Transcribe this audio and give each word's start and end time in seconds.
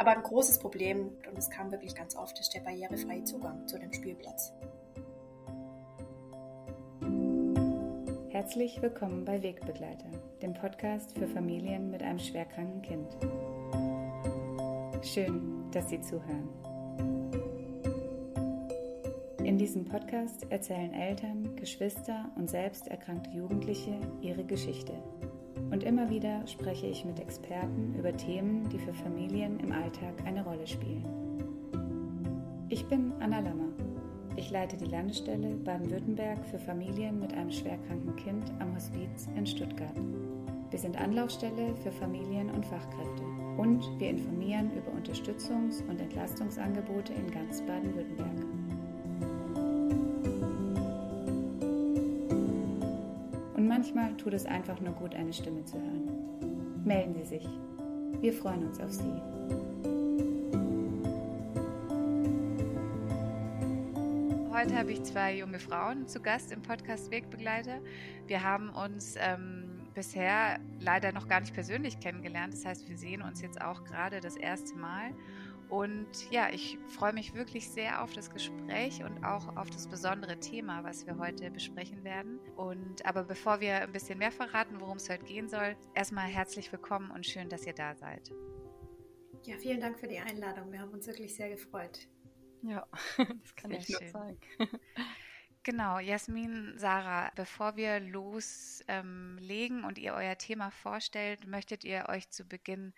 Aber 0.00 0.12
ein 0.12 0.22
großes 0.22 0.60
Problem, 0.60 1.10
und 1.28 1.36
es 1.36 1.50
kam 1.50 1.70
wirklich 1.72 1.94
ganz 1.94 2.16
oft, 2.16 2.40
ist 2.40 2.54
der 2.54 2.60
barrierefreie 2.60 3.22
Zugang 3.24 3.68
zu 3.68 3.78
dem 3.78 3.92
Spielplatz. 3.92 4.50
Herzlich 8.30 8.80
willkommen 8.80 9.26
bei 9.26 9.42
Wegbegleiter, 9.42 10.08
dem 10.40 10.54
Podcast 10.54 11.12
für 11.18 11.28
Familien 11.28 11.90
mit 11.90 12.02
einem 12.02 12.18
schwerkranken 12.18 12.80
Kind. 12.80 13.14
Schön, 15.04 15.70
dass 15.70 15.90
Sie 15.90 16.00
zuhören. 16.00 16.48
In 19.44 19.58
diesem 19.58 19.84
Podcast 19.84 20.46
erzählen 20.48 20.94
Eltern, 20.94 21.56
Geschwister 21.56 22.30
und 22.36 22.48
selbst 22.48 22.88
erkrankte 22.88 23.36
Jugendliche 23.36 24.00
ihre 24.22 24.44
Geschichte 24.44 24.94
und 25.80 25.86
immer 25.86 26.10
wieder 26.10 26.46
spreche 26.46 26.88
ich 26.88 27.06
mit 27.06 27.18
Experten 27.20 27.94
über 27.98 28.14
Themen, 28.14 28.68
die 28.68 28.78
für 28.78 28.92
Familien 28.92 29.58
im 29.60 29.72
Alltag 29.72 30.12
eine 30.26 30.44
Rolle 30.44 30.66
spielen. 30.66 31.06
Ich 32.68 32.84
bin 32.84 33.14
Anna 33.18 33.40
Lammer. 33.40 33.70
Ich 34.36 34.50
leite 34.50 34.76
die 34.76 34.84
Landesstelle 34.84 35.56
Baden-Württemberg 35.56 36.44
für 36.44 36.58
Familien 36.58 37.18
mit 37.18 37.32
einem 37.32 37.50
schwerkranken 37.50 38.14
Kind 38.16 38.52
am 38.58 38.74
Hospiz 38.74 39.26
in 39.34 39.46
Stuttgart. 39.46 39.96
Wir 40.68 40.78
sind 40.78 41.00
Anlaufstelle 41.00 41.74
für 41.82 41.92
Familien 41.92 42.50
und 42.50 42.66
Fachkräfte 42.66 43.22
und 43.56 43.82
wir 43.98 44.10
informieren 44.10 44.70
über 44.72 44.90
Unterstützungs- 44.90 45.82
und 45.88 45.98
Entlastungsangebote 45.98 47.14
in 47.14 47.30
ganz 47.30 47.62
Baden-Württemberg. 47.62 48.69
Manchmal 53.70 54.16
tut 54.16 54.34
es 54.34 54.46
einfach 54.46 54.80
nur 54.80 54.92
gut, 54.94 55.14
eine 55.14 55.32
Stimme 55.32 55.64
zu 55.64 55.80
hören. 55.80 56.82
Melden 56.84 57.14
Sie 57.14 57.24
sich. 57.24 57.48
Wir 58.20 58.32
freuen 58.32 58.66
uns 58.66 58.80
auf 58.80 58.90
Sie. 58.90 59.22
Heute 64.52 64.76
habe 64.76 64.90
ich 64.90 65.04
zwei 65.04 65.36
junge 65.36 65.60
Frauen 65.60 66.08
zu 66.08 66.20
Gast 66.20 66.50
im 66.50 66.62
Podcast 66.62 67.12
Wegbegleiter. 67.12 67.78
Wir 68.26 68.42
haben 68.42 68.70
uns 68.70 69.14
ähm, 69.16 69.86
bisher 69.94 70.58
leider 70.80 71.12
noch 71.12 71.28
gar 71.28 71.38
nicht 71.38 71.54
persönlich 71.54 72.00
kennengelernt. 72.00 72.52
Das 72.52 72.64
heißt, 72.64 72.88
wir 72.88 72.98
sehen 72.98 73.22
uns 73.22 73.40
jetzt 73.40 73.62
auch 73.62 73.84
gerade 73.84 74.20
das 74.20 74.34
erste 74.34 74.74
Mal. 74.74 75.12
Und 75.70 76.30
ja, 76.32 76.50
ich 76.50 76.78
freue 76.88 77.12
mich 77.12 77.32
wirklich 77.34 77.70
sehr 77.70 78.02
auf 78.02 78.12
das 78.12 78.30
Gespräch 78.30 79.04
und 79.04 79.24
auch 79.24 79.56
auf 79.56 79.70
das 79.70 79.86
besondere 79.86 80.38
Thema, 80.40 80.82
was 80.82 81.06
wir 81.06 81.16
heute 81.16 81.48
besprechen 81.52 82.02
werden. 82.02 82.40
Und 82.56 83.06
aber 83.06 83.22
bevor 83.22 83.60
wir 83.60 83.82
ein 83.82 83.92
bisschen 83.92 84.18
mehr 84.18 84.32
verraten, 84.32 84.80
worum 84.80 84.96
es 84.96 85.08
heute 85.08 85.24
gehen 85.24 85.48
soll, 85.48 85.76
erstmal 85.94 86.26
herzlich 86.26 86.72
willkommen 86.72 87.12
und 87.12 87.24
schön, 87.24 87.48
dass 87.48 87.66
ihr 87.66 87.72
da 87.72 87.94
seid. 87.94 88.32
Ja, 89.44 89.56
vielen 89.58 89.80
Dank 89.80 90.00
für 90.00 90.08
die 90.08 90.18
Einladung. 90.18 90.72
Wir 90.72 90.80
haben 90.80 90.90
uns 90.90 91.06
wirklich 91.06 91.36
sehr 91.36 91.50
gefreut. 91.50 92.08
Ja, 92.62 92.84
das 93.16 93.54
kann 93.54 93.70
sehr 93.70 93.80
ich 93.80 93.88
nur 93.88 94.10
sagen. 94.10 94.40
Genau, 95.62 95.98
Jasmin, 95.98 96.72
Sarah, 96.78 97.30
bevor 97.36 97.76
wir 97.76 98.00
loslegen 98.00 99.78
ähm, 99.78 99.84
und 99.84 99.98
ihr 99.98 100.14
euer 100.14 100.38
Thema 100.38 100.70
vorstellt, 100.70 101.46
möchtet 101.46 101.84
ihr 101.84 102.06
euch 102.08 102.30
zu 102.30 102.46
Beginn 102.46 102.94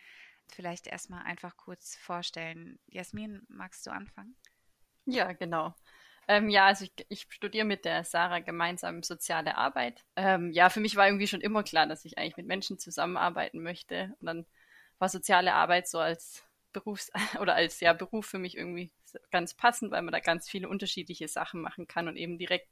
vielleicht 0.54 0.86
erstmal 0.86 1.22
einfach 1.24 1.56
kurz 1.56 1.96
vorstellen. 1.96 2.78
Jasmin, 2.86 3.44
magst 3.48 3.86
du 3.86 3.90
anfangen? 3.90 4.36
Ja, 5.04 5.32
genau. 5.32 5.74
Ähm, 6.28 6.48
ja, 6.48 6.66
also 6.66 6.84
ich, 6.84 6.92
ich, 7.08 7.26
studiere 7.28 7.64
mit 7.64 7.84
der 7.84 8.04
Sarah 8.04 8.38
gemeinsam 8.38 9.02
soziale 9.02 9.56
Arbeit. 9.56 10.04
Ähm, 10.16 10.52
ja, 10.52 10.70
für 10.70 10.80
mich 10.80 10.94
war 10.96 11.06
irgendwie 11.06 11.26
schon 11.26 11.40
immer 11.40 11.64
klar, 11.64 11.86
dass 11.86 12.04
ich 12.04 12.16
eigentlich 12.16 12.36
mit 12.36 12.46
Menschen 12.46 12.78
zusammenarbeiten 12.78 13.60
möchte. 13.62 14.14
Und 14.20 14.26
dann 14.26 14.46
war 14.98 15.08
soziale 15.08 15.54
Arbeit 15.54 15.88
so 15.88 15.98
als 15.98 16.44
Berufs- 16.72 17.10
oder 17.40 17.54
als 17.54 17.80
ja, 17.80 17.92
Beruf 17.92 18.26
für 18.26 18.38
mich 18.38 18.56
irgendwie 18.56 18.92
ganz 19.30 19.54
passend, 19.54 19.90
weil 19.90 20.02
man 20.02 20.12
da 20.12 20.20
ganz 20.20 20.48
viele 20.48 20.68
unterschiedliche 20.68 21.26
Sachen 21.26 21.60
machen 21.60 21.88
kann 21.88 22.06
und 22.08 22.16
eben 22.16 22.38
direkt 22.38 22.68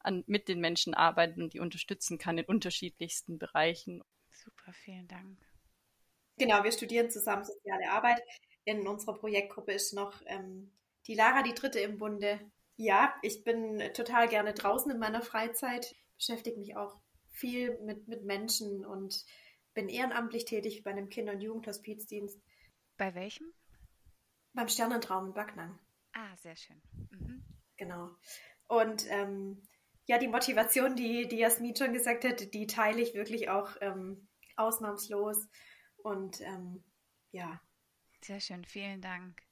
an, 0.00 0.24
mit 0.26 0.48
den 0.48 0.60
Menschen 0.60 0.94
arbeiten 0.94 1.42
und 1.42 1.52
die 1.54 1.60
unterstützen 1.60 2.18
kann 2.18 2.38
in 2.38 2.44
unterschiedlichsten 2.44 3.38
Bereichen. 3.38 4.02
Super, 4.30 4.72
vielen 4.72 5.06
Dank. 5.06 5.38
Genau, 6.40 6.64
wir 6.64 6.72
studieren 6.72 7.10
zusammen 7.10 7.44
soziale 7.44 7.90
Arbeit. 7.90 8.22
In 8.64 8.88
unserer 8.88 9.12
Projektgruppe 9.12 9.72
ist 9.72 9.92
noch 9.92 10.22
ähm, 10.24 10.72
die 11.06 11.14
Lara, 11.14 11.42
die 11.42 11.52
dritte 11.52 11.80
im 11.80 11.98
Bunde. 11.98 12.40
Ja, 12.76 13.14
ich 13.20 13.44
bin 13.44 13.78
total 13.92 14.26
gerne 14.26 14.54
draußen 14.54 14.90
in 14.90 14.98
meiner 14.98 15.20
Freizeit, 15.20 15.94
beschäftige 16.16 16.58
mich 16.58 16.76
auch 16.76 16.98
viel 17.28 17.78
mit, 17.82 18.08
mit 18.08 18.24
Menschen 18.24 18.86
und 18.86 19.26
bin 19.74 19.90
ehrenamtlich 19.90 20.46
tätig 20.46 20.82
bei 20.82 20.92
einem 20.92 21.10
Kinder- 21.10 21.34
und 21.34 21.42
Jugendhospizdienst. 21.42 22.40
Bei 22.96 23.14
welchem? 23.14 23.52
Beim 24.54 24.68
Sternentraum 24.68 25.26
in 25.26 25.34
Backnang. 25.34 25.78
Ah, 26.14 26.34
sehr 26.38 26.56
schön. 26.56 26.80
Mhm. 27.10 27.44
Genau. 27.76 28.16
Und 28.66 29.04
ähm, 29.10 29.62
ja, 30.06 30.16
die 30.16 30.28
Motivation, 30.28 30.96
die, 30.96 31.28
die 31.28 31.36
Jasmin 31.36 31.76
schon 31.76 31.92
gesagt 31.92 32.24
hat, 32.24 32.54
die 32.54 32.66
teile 32.66 33.02
ich 33.02 33.12
wirklich 33.12 33.50
auch 33.50 33.76
ähm, 33.82 34.26
ausnahmslos. 34.56 35.46
Und 36.02 36.40
ähm, 36.40 36.82
ja. 37.32 37.60
Sehr 38.22 38.40
schön, 38.40 38.64
vielen 38.64 39.00
Dank. 39.00 39.42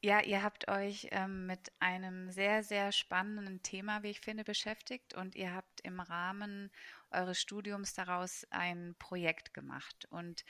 Ja, 0.00 0.20
ihr 0.20 0.42
habt 0.42 0.68
euch 0.68 1.08
ähm, 1.12 1.46
mit 1.46 1.70
einem 1.78 2.30
sehr, 2.30 2.64
sehr 2.64 2.90
spannenden 2.90 3.62
Thema, 3.62 4.02
wie 4.02 4.10
ich 4.10 4.20
finde, 4.20 4.42
beschäftigt 4.42 5.14
und 5.14 5.36
ihr 5.36 5.54
habt 5.54 5.80
im 5.82 6.00
Rahmen 6.00 6.72
eures 7.10 7.40
Studiums 7.40 7.94
daraus 7.94 8.44
ein 8.50 8.96
Projekt 8.98 9.54
gemacht. 9.54 10.06
Und 10.10 10.44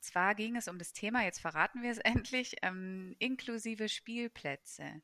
zwar 0.00 0.34
ging 0.34 0.56
es 0.56 0.66
um 0.66 0.78
das 0.78 0.92
Thema, 0.92 1.22
jetzt 1.22 1.40
verraten 1.40 1.82
wir 1.82 1.90
es 1.90 1.98
endlich, 2.04 2.56
ähm, 2.62 3.14
inklusive 3.18 3.88
Spielplätze. 3.88 5.02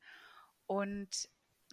Und 0.67 1.29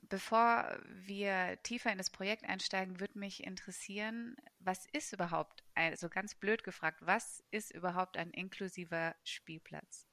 Bevor 0.08 0.80
wir 0.86 1.60
tiefer 1.64 1.92
in 1.92 1.98
das 1.98 2.10
Projekt 2.10 2.46
einsteigen, 2.46 3.00
würde 3.00 3.20
mich 3.20 3.44
interessieren, 3.44 4.36
was 4.60 4.86
ist 4.88 5.14
überhaupt, 5.14 5.64
also 5.74 6.10
ganz 6.10 6.36
blöd 6.36 6.64
gefragt, 6.64 7.00
was 7.02 7.44
ist 7.52 7.72
überhaupt 7.72 8.18
ein 8.18 8.32
inklusiver 8.32 9.16
Spielplatz? 9.24 10.06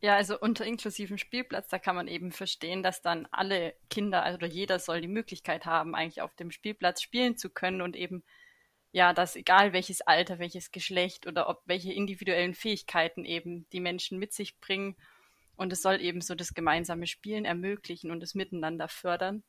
Ja, 0.00 0.16
also 0.16 0.38
unter 0.38 0.66
inklusivem 0.66 1.16
Spielplatz, 1.16 1.68
da 1.68 1.78
kann 1.78 1.94
man 1.94 2.08
eben 2.08 2.32
verstehen, 2.32 2.82
dass 2.82 3.02
dann 3.02 3.28
alle 3.30 3.74
Kinder, 3.88 4.24
also 4.24 4.44
jeder 4.46 4.80
soll 4.80 5.00
die 5.00 5.06
Möglichkeit 5.06 5.64
haben, 5.64 5.94
eigentlich 5.94 6.22
auf 6.22 6.34
dem 6.34 6.50
Spielplatz 6.50 7.02
spielen 7.02 7.36
zu 7.36 7.50
können 7.50 7.80
und 7.80 7.94
eben, 7.94 8.24
ja, 8.90 9.12
dass 9.12 9.36
egal 9.36 9.72
welches 9.72 10.00
Alter, 10.00 10.40
welches 10.40 10.72
Geschlecht 10.72 11.28
oder 11.28 11.48
ob 11.48 11.62
welche 11.66 11.92
individuellen 11.92 12.54
Fähigkeiten 12.54 13.24
eben 13.24 13.68
die 13.70 13.80
Menschen 13.80 14.18
mit 14.18 14.32
sich 14.32 14.58
bringen 14.58 14.96
und 15.54 15.72
es 15.72 15.82
soll 15.82 16.00
eben 16.00 16.20
so 16.20 16.34
das 16.34 16.54
gemeinsame 16.54 17.06
Spielen 17.06 17.44
ermöglichen 17.44 18.10
und 18.10 18.20
das 18.20 18.34
Miteinander 18.34 18.88
fördern. 18.88 19.44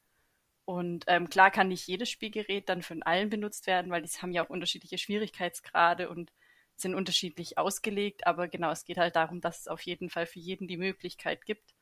Und 0.65 1.03
ähm, 1.07 1.29
klar 1.29 1.51
kann 1.51 1.67
nicht 1.67 1.87
jedes 1.87 2.09
Spielgerät 2.09 2.69
dann 2.69 2.81
von 2.81 3.03
allen 3.03 3.29
benutzt 3.29 3.67
werden, 3.67 3.91
weil 3.91 4.01
die 4.01 4.09
haben 4.09 4.31
ja 4.31 4.45
auch 4.45 4.49
unterschiedliche 4.49 4.97
Schwierigkeitsgrade 4.97 6.09
und 6.09 6.31
sind 6.75 6.95
unterschiedlich 6.95 7.57
ausgelegt. 7.57 8.25
Aber 8.25 8.47
genau, 8.47 8.71
es 8.71 8.85
geht 8.85 8.97
halt 8.97 9.15
darum, 9.15 9.41
dass 9.41 9.61
es 9.61 9.67
auf 9.67 9.81
jeden 9.81 10.09
Fall 10.09 10.25
für 10.25 10.39
jeden 10.39 10.67
die 10.67 10.77
Möglichkeit 10.77 11.45
gibt. 11.45 11.73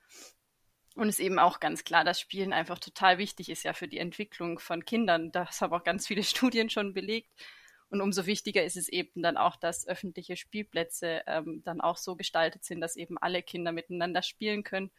Und 0.95 1.07
es 1.07 1.19
ist 1.19 1.25
eben 1.25 1.39
auch 1.39 1.59
ganz 1.59 1.83
klar, 1.83 2.03
dass 2.03 2.19
Spielen 2.19 2.53
einfach 2.53 2.79
total 2.79 3.17
wichtig 3.17 3.49
ist 3.49 3.63
ja 3.63 3.73
für 3.73 3.87
die 3.87 3.99
Entwicklung 3.99 4.59
von 4.59 4.83
Kindern. 4.83 5.31
Das 5.31 5.61
haben 5.61 5.73
auch 5.73 5.83
ganz 5.83 6.07
viele 6.07 6.23
Studien 6.23 6.69
schon 6.69 6.93
belegt. 6.93 7.31
Und 7.89 8.01
umso 8.01 8.25
wichtiger 8.25 8.63
ist 8.63 8.77
es 8.77 8.87
eben 8.87 9.21
dann 9.21 9.37
auch, 9.37 9.57
dass 9.57 9.87
öffentliche 9.87 10.37
Spielplätze 10.37 11.23
ähm, 11.27 11.61
dann 11.65 11.81
auch 11.81 11.97
so 11.97 12.15
gestaltet 12.15 12.63
sind, 12.63 12.81
dass 12.81 12.95
eben 12.95 13.17
alle 13.17 13.43
Kinder 13.43 13.73
miteinander 13.73 14.23
spielen 14.23 14.63
können. 14.63 14.91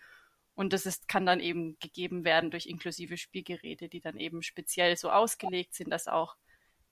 Und 0.55 0.73
das 0.73 0.87
ist, 0.87 1.09
kann 1.09 1.27
dann 1.27 1.41
eben 1.41 1.79
gegeben 1.79 2.25
werden 2.25 2.51
durch 2.51 2.67
inklusive 2.67 3.17
Spielgeräte, 3.17 3.89
die 3.89 4.01
dann 4.01 4.19
eben 4.19 4.43
speziell 4.43 4.97
so 4.97 5.11
ausgelegt 5.11 5.75
sind, 5.75 5.91
dass 5.91 6.09
auch 6.09 6.37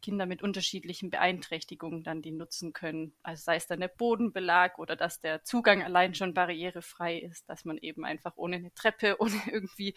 Kinder 0.01 0.27
mit 0.27 0.43
unterschiedlichen 0.43 1.11
Beeinträchtigungen 1.11 2.03
dann 2.03 2.23
die 2.23 2.33
nutzen 2.33 2.73
können. 2.73 3.13
Also 3.23 3.43
sei 3.45 3.57
es 3.57 3.67
dann 3.67 3.81
der 3.81 3.89
Bodenbelag 3.89 4.79
oder 4.79 4.97
dass 4.97 5.21
der 5.21 5.45
Zugang 5.45 5.83
allein 5.83 6.15
schon 6.15 6.35
barrierefrei 6.35 7.19
ist, 7.19 7.49
dass 7.49 7.65
man 7.65 7.79
eben 7.79 8.05
einfach 8.05 8.37
ohne 8.37 8.57
eine 8.57 8.75
Treppe, 8.75 9.17
ohne 9.21 9.41
irgendwie 9.47 9.95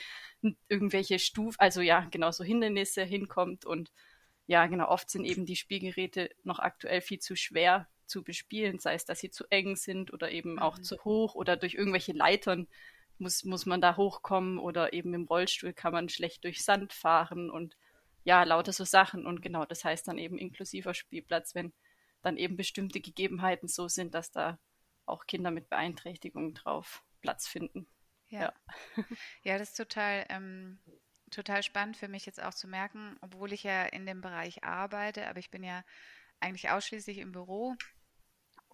irgendwelche 0.67 1.19
Stufen, 1.19 1.59
also 1.59 1.81
ja, 1.81 2.07
genau 2.11 2.31
so 2.31 2.43
Hindernisse 2.43 3.03
hinkommt 3.03 3.65
und 3.65 3.91
ja, 4.45 4.67
genau, 4.67 4.89
oft 4.89 5.09
sind 5.09 5.23
eben 5.23 5.45
die 5.45 5.55
Spielgeräte 5.55 6.29
noch 6.43 6.59
aktuell 6.59 6.99
viel 6.99 7.19
zu 7.19 7.37
schwer 7.37 7.87
zu 8.05 8.23
bespielen, 8.23 8.77
sei 8.79 8.93
es, 8.95 9.05
dass 9.05 9.19
sie 9.19 9.31
zu 9.31 9.45
eng 9.49 9.77
sind 9.77 10.11
oder 10.11 10.31
eben 10.31 10.59
auch 10.59 10.77
mhm. 10.77 10.83
zu 10.83 11.03
hoch 11.05 11.35
oder 11.35 11.55
durch 11.55 11.75
irgendwelche 11.75 12.11
Leitern 12.11 12.67
muss, 13.23 13.43
muss 13.43 13.65
man 13.65 13.81
da 13.81 13.97
hochkommen 13.97 14.59
oder 14.59 14.93
eben 14.93 15.13
im 15.13 15.25
Rollstuhl 15.25 15.73
kann 15.73 15.93
man 15.93 16.09
schlecht 16.09 16.43
durch 16.43 16.63
Sand 16.63 16.93
fahren 16.93 17.49
und 17.49 17.75
ja, 18.23 18.43
lauter 18.43 18.71
so 18.71 18.85
Sachen. 18.85 19.25
Und 19.25 19.41
genau, 19.41 19.65
das 19.65 19.83
heißt 19.83 20.07
dann 20.07 20.17
eben 20.17 20.37
inklusiver 20.37 20.93
Spielplatz, 20.93 21.55
wenn 21.55 21.73
dann 22.21 22.37
eben 22.37 22.55
bestimmte 22.55 23.01
Gegebenheiten 23.01 23.67
so 23.67 23.87
sind, 23.87 24.13
dass 24.13 24.31
da 24.31 24.59
auch 25.05 25.25
Kinder 25.25 25.51
mit 25.51 25.69
Beeinträchtigungen 25.69 26.53
drauf 26.53 27.03
Platz 27.21 27.47
finden. 27.47 27.87
Ja, 28.27 28.41
ja, 28.41 28.53
ja 29.43 29.57
das 29.57 29.69
ist 29.69 29.77
total 29.77 30.25
ähm, 30.29 30.79
total 31.33 31.63
spannend 31.63 31.97
für 31.97 32.07
mich 32.07 32.25
jetzt 32.25 32.41
auch 32.41 32.53
zu 32.53 32.67
merken, 32.67 33.17
obwohl 33.21 33.51
ich 33.53 33.63
ja 33.63 33.83
in 33.83 34.05
dem 34.05 34.21
Bereich 34.21 34.63
arbeite, 34.63 35.27
aber 35.27 35.39
ich 35.39 35.51
bin 35.51 35.63
ja 35.63 35.83
eigentlich 36.39 36.69
ausschließlich 36.69 37.17
im 37.17 37.31
Büro. 37.31 37.75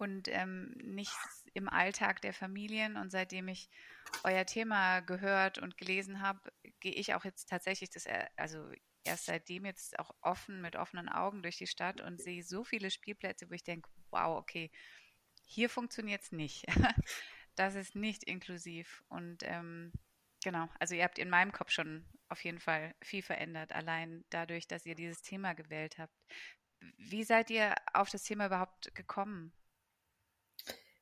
Und 0.00 0.28
ähm, 0.28 0.72
nicht 0.82 1.14
im 1.52 1.68
Alltag 1.68 2.22
der 2.22 2.32
Familien. 2.32 2.96
Und 2.96 3.10
seitdem 3.10 3.48
ich 3.48 3.68
euer 4.24 4.46
Thema 4.46 5.00
gehört 5.00 5.58
und 5.58 5.76
gelesen 5.76 6.22
habe, 6.22 6.52
gehe 6.80 6.94
ich 6.94 7.14
auch 7.14 7.24
jetzt 7.24 7.48
tatsächlich 7.48 7.90
das, 7.90 8.06
also 8.36 8.70
erst 9.04 9.26
seitdem 9.26 9.64
jetzt 9.64 9.98
auch 9.98 10.10
offen, 10.22 10.60
mit 10.60 10.76
offenen 10.76 11.08
Augen 11.08 11.42
durch 11.42 11.58
die 11.58 11.66
Stadt 11.66 12.00
und 12.00 12.20
sehe 12.20 12.42
so 12.42 12.64
viele 12.64 12.90
Spielplätze, 12.90 13.50
wo 13.50 13.54
ich 13.54 13.64
denke, 13.64 13.90
wow, 14.10 14.38
okay, 14.38 14.70
hier 15.44 15.68
funktioniert 15.68 16.22
es 16.22 16.32
nicht. 16.32 16.64
das 17.54 17.74
ist 17.74 17.94
nicht 17.94 18.24
inklusiv. 18.24 19.02
Und 19.08 19.42
ähm, 19.42 19.92
genau, 20.42 20.68
also 20.78 20.94
ihr 20.94 21.04
habt 21.04 21.18
in 21.18 21.30
meinem 21.30 21.52
Kopf 21.52 21.70
schon 21.70 22.06
auf 22.28 22.44
jeden 22.44 22.60
Fall 22.60 22.94
viel 23.02 23.22
verändert, 23.22 23.72
allein 23.72 24.24
dadurch, 24.30 24.68
dass 24.68 24.86
ihr 24.86 24.94
dieses 24.94 25.22
Thema 25.22 25.54
gewählt 25.54 25.98
habt. 25.98 26.14
Wie 26.96 27.24
seid 27.24 27.50
ihr 27.50 27.74
auf 27.92 28.08
das 28.08 28.22
Thema 28.22 28.46
überhaupt 28.46 28.94
gekommen? 28.94 29.52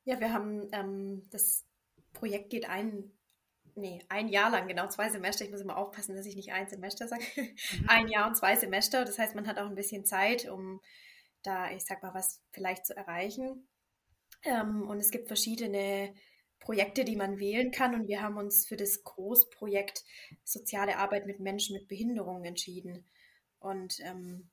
Ja, 0.09 0.19
wir 0.19 0.33
haben 0.33 0.67
ähm, 0.71 1.21
das 1.29 1.67
Projekt 2.13 2.49
geht 2.49 2.67
ein, 2.67 3.11
nee, 3.75 4.03
ein 4.09 4.27
Jahr 4.27 4.49
lang, 4.49 4.67
genau 4.67 4.87
zwei 4.87 5.07
Semester. 5.07 5.45
Ich 5.45 5.51
muss 5.51 5.61
immer 5.61 5.77
aufpassen, 5.77 6.15
dass 6.15 6.25
ich 6.25 6.35
nicht 6.35 6.51
ein 6.51 6.67
Semester 6.67 7.07
sage. 7.07 7.23
Mhm. 7.35 7.85
Ein 7.87 8.07
Jahr 8.07 8.27
und 8.27 8.35
zwei 8.35 8.55
Semester. 8.55 9.05
Das 9.05 9.19
heißt, 9.19 9.35
man 9.35 9.45
hat 9.45 9.59
auch 9.59 9.67
ein 9.67 9.75
bisschen 9.75 10.05
Zeit, 10.05 10.49
um 10.49 10.81
da, 11.43 11.69
ich 11.69 11.85
sag 11.85 12.01
mal, 12.01 12.15
was 12.15 12.41
vielleicht 12.49 12.87
zu 12.87 12.97
erreichen. 12.97 13.67
Ähm, 14.41 14.89
und 14.89 14.97
es 14.97 15.11
gibt 15.11 15.27
verschiedene 15.27 16.15
Projekte, 16.57 17.05
die 17.05 17.15
man 17.15 17.37
wählen 17.37 17.69
kann. 17.69 17.93
Und 17.93 18.07
wir 18.07 18.23
haben 18.23 18.37
uns 18.37 18.65
für 18.65 18.77
das 18.77 19.03
Großprojekt 19.03 20.03
Soziale 20.43 20.97
Arbeit 20.97 21.27
mit 21.27 21.39
Menschen 21.39 21.75
mit 21.75 21.87
Behinderungen 21.87 22.45
entschieden. 22.45 23.05
Und 23.59 23.99
ähm, 23.99 24.49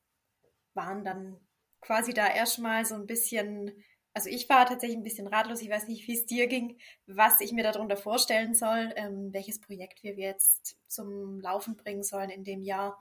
waren 0.74 1.02
dann 1.02 1.40
quasi 1.80 2.12
da 2.12 2.28
erstmal 2.28 2.84
so 2.84 2.94
ein 2.94 3.06
bisschen 3.06 3.72
also 4.16 4.30
ich 4.30 4.48
war 4.48 4.64
tatsächlich 4.64 4.96
ein 4.96 5.02
bisschen 5.02 5.26
ratlos. 5.26 5.60
Ich 5.60 5.68
weiß 5.68 5.88
nicht, 5.88 6.08
wie 6.08 6.14
es 6.14 6.24
dir 6.24 6.46
ging, 6.46 6.78
was 7.06 7.42
ich 7.42 7.52
mir 7.52 7.62
darunter 7.62 7.98
vorstellen 7.98 8.54
soll, 8.54 8.90
ähm, 8.96 9.30
welches 9.34 9.60
Projekt 9.60 10.02
wir 10.02 10.14
jetzt 10.14 10.78
zum 10.88 11.38
Laufen 11.38 11.76
bringen 11.76 12.02
sollen 12.02 12.30
in 12.30 12.42
dem 12.42 12.62
Jahr. 12.62 12.98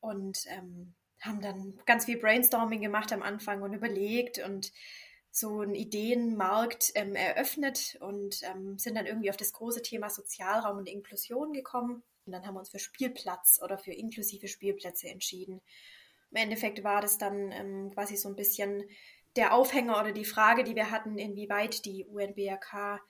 Und 0.00 0.46
ähm, 0.48 0.94
haben 1.20 1.40
dann 1.40 1.78
ganz 1.86 2.06
viel 2.06 2.18
Brainstorming 2.18 2.80
gemacht 2.80 3.12
am 3.12 3.22
Anfang 3.22 3.62
und 3.62 3.74
überlegt 3.74 4.44
und 4.44 4.72
so 5.30 5.60
einen 5.60 5.76
Ideenmarkt 5.76 6.90
ähm, 6.96 7.14
eröffnet 7.14 7.96
und 8.00 8.42
ähm, 8.42 8.76
sind 8.76 8.96
dann 8.96 9.06
irgendwie 9.06 9.30
auf 9.30 9.36
das 9.36 9.52
große 9.52 9.82
Thema 9.82 10.10
Sozialraum 10.10 10.78
und 10.78 10.88
Inklusion 10.88 11.52
gekommen. 11.52 12.02
Und 12.26 12.32
dann 12.32 12.44
haben 12.44 12.54
wir 12.54 12.60
uns 12.60 12.70
für 12.70 12.80
Spielplatz 12.80 13.60
oder 13.62 13.78
für 13.78 13.92
inklusive 13.92 14.48
Spielplätze 14.48 15.10
entschieden. 15.10 15.60
Im 16.32 16.36
Endeffekt 16.36 16.82
war 16.82 17.00
das 17.00 17.18
dann 17.18 17.52
ähm, 17.52 17.92
quasi 17.92 18.16
so 18.16 18.28
ein 18.28 18.34
bisschen 18.36 18.82
der 19.36 19.54
Aufhänger 19.54 20.00
oder 20.00 20.12
die 20.12 20.24
Frage, 20.24 20.64
die 20.64 20.74
wir 20.74 20.90
hatten, 20.90 21.18
inwieweit 21.18 21.84
die 21.84 22.04
UNBRK 22.04 23.00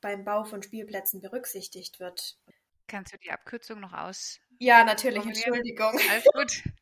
beim 0.00 0.24
Bau 0.24 0.44
von 0.44 0.62
Spielplätzen 0.62 1.20
berücksichtigt 1.20 2.00
wird. 2.00 2.38
Kannst 2.86 3.12
du 3.12 3.18
die 3.18 3.30
Abkürzung 3.30 3.80
noch 3.80 3.92
aus? 3.92 4.40
Ja, 4.58 4.84
natürlich, 4.84 5.24
Entschuldigung. 5.24 5.98
Alles 6.10 6.24
gut. 6.32 6.62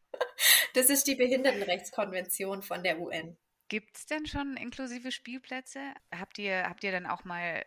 Das 0.73 0.89
ist 0.91 1.07
die 1.07 1.15
Behindertenrechtskonvention 1.15 2.63
von 2.63 2.83
der 2.83 2.99
UN. 3.01 3.37
Gibt 3.69 3.97
es 3.97 4.07
denn 4.07 4.27
schon 4.27 4.57
inklusive 4.57 5.11
Spielplätze? 5.11 5.81
Habt 6.15 6.39
ihr, 6.39 6.65
habt 6.65 6.85
ihr 6.85 6.93
dann 6.93 7.07
auch 7.07 7.25
mal 7.25 7.65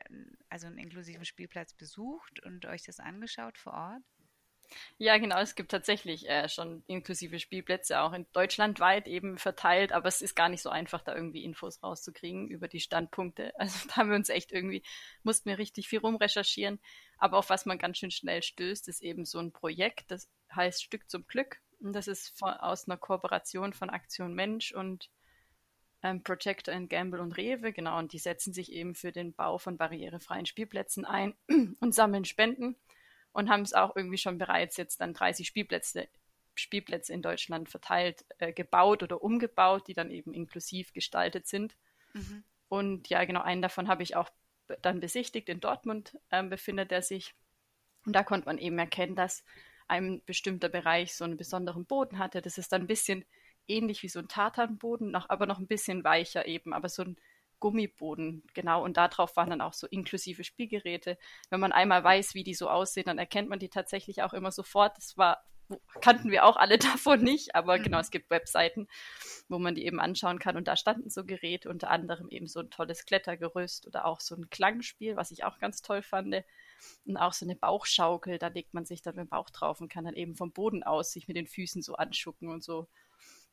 also 0.50 0.68
einen 0.68 0.78
inklusiven 0.78 1.26
Spielplatz 1.26 1.74
besucht 1.74 2.42
und 2.44 2.66
euch 2.66 2.84
das 2.84 3.00
angeschaut 3.00 3.58
vor 3.58 3.74
Ort? 3.74 4.04
Ja, 4.98 5.18
genau, 5.18 5.40
es 5.40 5.56
gibt 5.56 5.72
tatsächlich 5.72 6.30
äh, 6.30 6.48
schon 6.50 6.84
inklusive 6.88 7.40
Spielplätze, 7.40 8.02
auch 8.02 8.14
in 8.14 8.26
Deutschland 8.34 8.80
weit 8.80 9.08
eben 9.08 9.38
verteilt, 9.38 9.92
aber 9.92 10.08
es 10.08 10.22
ist 10.22 10.36
gar 10.36 10.50
nicht 10.50 10.62
so 10.62 10.70
einfach, 10.70 11.02
da 11.02 11.16
irgendwie 11.16 11.44
Infos 11.44 11.82
rauszukriegen 11.82 12.48
über 12.48 12.68
die 12.68 12.80
Standpunkte. 12.80 13.54
Also 13.60 13.88
da 13.90 13.98
haben 13.98 14.10
wir 14.10 14.16
uns 14.16 14.30
echt 14.30 14.52
irgendwie, 14.52 14.84
mussten 15.24 15.50
wir 15.50 15.58
richtig 15.58 15.88
viel 15.90 16.00
rumrecherchieren. 16.00 16.80
Aber 17.18 17.38
auf 17.38 17.50
was 17.50 17.66
man 17.66 17.78
ganz 17.78 17.98
schön 17.98 18.12
schnell 18.12 18.42
stößt, 18.44 18.88
ist 18.88 19.02
eben 19.02 19.26
so 19.26 19.40
ein 19.40 19.52
Projekt, 19.52 20.12
das 20.12 20.30
heißt 20.56 20.84
Stück 20.84 21.10
zum 21.10 21.26
Glück. 21.28 21.58
Und 21.80 21.94
das 21.94 22.08
ist 22.08 22.38
von, 22.38 22.54
aus 22.54 22.88
einer 22.88 22.98
Kooperation 22.98 23.74
von 23.74 23.90
Aktion 23.90 24.34
Mensch 24.34 24.72
und 24.72 25.10
ähm, 26.04 26.24
Projector 26.24 26.74
and 26.74 26.90
Gamble 26.90 27.22
und 27.22 27.34
Rewe, 27.34 27.74
genau, 27.74 27.98
und 28.00 28.14
die 28.14 28.20
setzen 28.20 28.54
sich 28.54 28.72
eben 28.72 28.96
für 28.96 29.12
den 29.12 29.34
Bau 29.34 29.58
von 29.58 29.78
barrierefreien 29.78 30.46
Spielplätzen 30.46 31.06
ein 31.06 31.36
und 31.80 31.94
sammeln 31.94 32.26
Spenden 32.26 32.76
und 33.32 33.50
haben 33.50 33.62
es 33.62 33.74
auch 33.74 33.96
irgendwie 33.96 34.18
schon 34.18 34.38
bereits 34.38 34.78
jetzt 34.78 35.02
dann 35.02 35.14
30 35.14 35.48
Spielplätze, 35.48 36.08
Spielplätze 36.56 37.14
in 37.14 37.22
Deutschland 37.22 37.70
verteilt, 37.70 38.26
äh, 38.40 38.52
gebaut 38.52 39.04
oder 39.04 39.22
umgebaut, 39.24 39.88
die 39.88 39.94
dann 39.94 40.12
eben 40.12 40.34
inklusiv 40.34 40.94
gestaltet 40.94 41.48
sind. 41.48 41.76
Mhm. 42.14 42.44
Und 42.68 43.10
ja, 43.10 43.24
genau, 43.26 43.42
einen 43.42 43.62
davon 43.62 43.88
habe 43.88 44.04
ich 44.04 44.16
auch 44.16 44.30
dann 44.82 45.00
besichtigt. 45.00 45.50
In 45.50 45.60
Dortmund 45.60 46.18
ähm, 46.32 46.50
befindet 46.50 46.92
er 46.92 47.02
sich. 47.02 47.34
Und 48.06 48.14
da 48.16 48.24
konnte 48.24 48.46
man 48.46 48.58
eben 48.58 48.78
erkennen, 48.78 49.16
dass 49.16 49.44
ein 49.88 50.22
bestimmter 50.26 50.70
Bereich 50.70 51.16
so 51.16 51.24
einen 51.24 51.38
besonderen 51.38 51.86
Boden 51.86 52.20
hatte. 52.20 52.42
Das 52.42 52.58
ist 52.58 52.72
dann 52.72 52.82
ein 52.82 52.88
bisschen 52.88 53.26
ähnlich 53.68 54.04
wie 54.04 54.10
so 54.10 54.20
ein 54.20 54.28
Tatanboden, 54.28 55.12
noch, 55.12 55.30
aber 55.30 55.46
noch 55.46 55.60
ein 55.60 55.68
bisschen 55.68 56.04
weicher 56.04 56.48
eben, 56.48 56.74
aber 56.74 56.90
so 56.90 57.04
ein 57.04 57.18
Gummiboden, 57.60 58.44
genau. 58.54 58.84
Und 58.84 58.98
darauf 58.98 59.36
waren 59.36 59.50
dann 59.50 59.62
auch 59.62 59.74
so 59.74 59.88
inklusive 59.88 60.44
Spielgeräte. 60.44 61.18
Wenn 61.50 61.60
man 61.60 61.72
einmal 61.72 62.04
weiß, 62.04 62.34
wie 62.34 62.44
die 62.44 62.54
so 62.54 62.70
aussehen, 62.70 63.06
dann 63.06 63.18
erkennt 63.18 63.50
man 63.50 63.60
die 63.60 63.70
tatsächlich 63.70 64.24
auch 64.24 64.34
immer 64.34 64.52
sofort. 64.52 64.98
Das 64.98 65.18
war, 65.18 65.44
kannten 66.02 66.32
wir 66.32 66.46
auch 66.46 66.56
alle 66.56 66.78
davon 66.80 67.22
nicht, 67.22 67.56
aber 67.56 67.78
mhm. 67.78 67.84
genau, 67.84 68.00
es 68.00 68.12
gibt 68.12 68.30
Webseiten, 68.30 68.88
wo 69.48 69.60
man 69.60 69.76
die 69.76 69.86
eben 69.86 70.00
anschauen 70.00 70.40
kann. 70.40 70.58
Und 70.58 70.68
da 70.68 70.76
standen 70.76 71.10
so 71.10 71.26
Geräte, 71.26 71.70
unter 71.70 71.90
anderem 71.90 72.30
eben 72.30 72.48
so 72.48 72.60
ein 72.60 72.70
tolles 72.70 73.06
Klettergerüst 73.06 73.88
oder 73.88 74.06
auch 74.06 74.20
so 74.20 74.36
ein 74.36 74.50
Klangspiel, 74.50 75.16
was 75.16 75.32
ich 75.32 75.44
auch 75.44 75.60
ganz 75.60 75.82
toll 75.82 76.02
fand. 76.02 76.44
Und 77.06 77.18
auch 77.18 77.34
so 77.34 77.46
eine 77.46 77.56
Bauchschaukel, 77.56 78.38
da 78.38 78.48
legt 78.48 78.74
man 78.74 78.86
sich 78.86 79.02
dann 79.02 79.16
mit 79.16 79.26
dem 79.26 79.30
Bauch 79.30 79.50
drauf 79.50 79.82
und 79.82 79.92
kann 79.92 80.06
dann 80.06 80.16
eben 80.16 80.36
vom 80.36 80.52
Boden 80.52 80.84
aus 80.84 81.12
sich 81.12 81.28
mit 81.28 81.36
den 81.36 81.48
Füßen 81.48 81.82
so 81.82 81.96
anschucken 81.96 82.50
und 82.50 82.64
so. 82.64 82.88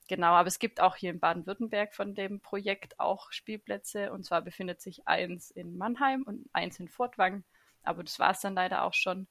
Genau, 0.08 0.32
aber 0.32 0.46
es 0.46 0.58
gibt 0.58 0.80
auch 0.80 0.96
hier 0.96 1.10
in 1.10 1.18
Baden-Württemberg 1.18 1.94
von 1.94 2.14
dem 2.14 2.40
Projekt 2.40 3.00
auch 3.00 3.32
Spielplätze. 3.32 4.12
Und 4.12 4.24
zwar 4.24 4.42
befindet 4.42 4.80
sich 4.80 5.06
eins 5.08 5.50
in 5.50 5.76
Mannheim 5.76 6.22
und 6.22 6.48
eins 6.52 6.78
in 6.78 6.88
Fortwang. 6.88 7.44
Aber 7.82 8.04
das 8.04 8.18
war 8.18 8.30
es 8.30 8.40
dann 8.40 8.54
leider 8.54 8.84
auch 8.84 8.94
schon. 8.94 9.26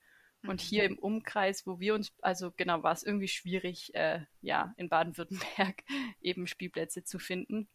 Und 0.45 0.61
hier 0.61 0.83
mhm. 0.83 0.95
im 0.95 0.99
Umkreis, 0.99 1.65
wo 1.65 1.79
wir 1.79 1.95
uns, 1.95 2.13
also 2.21 2.51
genau, 2.55 2.83
war 2.83 2.93
es 2.93 3.03
irgendwie 3.03 3.27
schwierig, 3.27 3.95
äh, 3.95 4.21
ja, 4.41 4.73
in 4.77 4.89
Baden-Württemberg 4.89 5.83
eben 6.21 6.45
Spielplätze 6.47 7.03
zu 7.03 7.19
finden. 7.19 7.67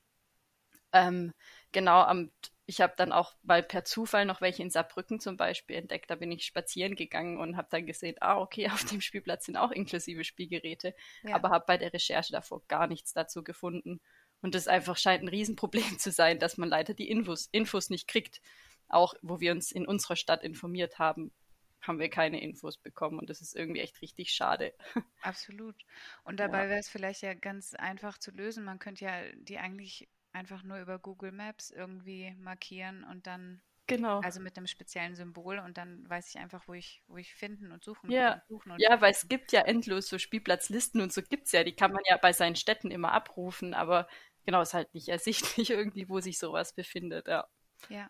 Ähm, 0.93 1.33
genau, 1.73 2.01
am 2.03 2.31
ich 2.71 2.81
habe 2.81 2.95
dann 2.97 3.11
auch 3.11 3.35
mal 3.43 3.65
per 3.65 3.85
Zufall 3.85 4.25
noch 4.25 4.41
welche 4.41 4.63
in 4.63 4.71
Saarbrücken 4.71 5.19
zum 5.19 5.37
Beispiel 5.37 5.75
entdeckt. 5.75 6.09
Da 6.09 6.15
bin 6.15 6.31
ich 6.31 6.45
spazieren 6.45 6.95
gegangen 6.95 7.37
und 7.39 7.57
habe 7.57 7.67
dann 7.69 7.85
gesehen, 7.85 8.15
ah, 8.21 8.39
okay, 8.39 8.69
auf 8.73 8.85
dem 8.85 9.01
Spielplatz 9.01 9.47
sind 9.47 9.57
auch 9.57 9.73
inklusive 9.73 10.23
Spielgeräte. 10.23 10.95
Ja. 11.25 11.35
Aber 11.35 11.51
habe 11.51 11.65
bei 11.67 11.77
der 11.77 11.93
Recherche 11.93 12.31
davor 12.31 12.63
gar 12.69 12.87
nichts 12.87 13.13
dazu 13.13 13.43
gefunden. 13.43 14.01
Und 14.41 14.55
das 14.55 14.69
einfach 14.69 14.97
scheint 14.97 15.25
ein 15.25 15.29
Riesenproblem 15.29 15.83
zu 15.99 16.13
sein, 16.13 16.39
dass 16.39 16.59
man 16.59 16.69
leider 16.69 16.95
die 16.95 17.11
Infos, 17.11 17.49
Infos 17.51 17.91
nicht 17.91 18.07
kriegt. 18.07 18.41
Auch 18.89 19.15
wo 19.21 19.41
wir 19.41 19.51
uns 19.51 19.73
in 19.73 19.85
unserer 19.85 20.15
Stadt 20.15 20.45
informiert 20.45 21.01
haben, 21.01 21.33
haben 21.81 21.99
wir 21.99 22.09
keine 22.09 22.41
Infos 22.41 22.77
bekommen 22.77 23.19
und 23.19 23.31
das 23.31 23.41
ist 23.41 23.57
irgendwie 23.57 23.81
echt 23.81 24.01
richtig 24.01 24.31
schade. 24.31 24.75
Absolut. 25.23 25.75
Und 26.23 26.39
dabei 26.39 26.65
ja. 26.65 26.69
wäre 26.71 26.81
es 26.81 26.89
vielleicht 26.89 27.23
ja 27.23 27.35
ganz 27.35 27.75
einfach 27.75 28.19
zu 28.19 28.31
lösen. 28.31 28.65
Man 28.65 28.79
könnte 28.79 29.07
ja 29.07 29.23
die 29.35 29.59
eigentlich 29.59 30.09
einfach 30.33 30.63
nur 30.63 30.81
über 30.81 30.99
Google 30.99 31.33
Maps 31.33 31.71
irgendwie 31.71 32.35
markieren 32.39 33.05
und 33.05 33.27
dann 33.27 33.63
Genau. 33.91 34.21
Also 34.21 34.39
mit 34.39 34.57
einem 34.57 34.69
speziellen 34.69 35.17
Symbol 35.17 35.59
und 35.59 35.77
dann 35.77 36.09
weiß 36.09 36.29
ich 36.29 36.39
einfach, 36.39 36.69
wo 36.69 36.75
ich, 36.75 37.03
wo 37.09 37.17
ich 37.17 37.35
finden 37.35 37.73
und 37.73 37.83
suchen, 37.83 38.09
ja. 38.09 38.35
und 38.35 38.43
suchen. 38.47 38.71
Und 38.71 38.81
ja, 38.81 39.01
weil 39.01 39.11
es 39.11 39.27
gibt 39.27 39.51
ja 39.51 39.63
endlos 39.63 40.07
so 40.07 40.17
Spielplatzlisten 40.17 41.01
und 41.01 41.13
so 41.13 41.23
gibt 41.23 41.47
es 41.47 41.53
ja. 41.53 41.65
Die 41.65 41.75
kann 41.75 41.91
man 41.91 42.03
ja 42.09 42.17
bei 42.17 42.33
seinen 42.33 42.55
Städten 42.55 42.93
immer 42.93 43.11
abrufen, 43.11 43.75
aber 43.75 44.07
genau, 44.47 44.63
ist 44.63 44.75
halt 44.75 44.95
nicht 44.95 45.09
ersichtlich 45.09 45.71
irgendwie, 45.71 46.09
wo 46.09 46.21
sich 46.21 46.39
sowas 46.39 46.73
befindet, 46.73 47.27
ja. 47.27 47.49
Ja. 47.89 48.09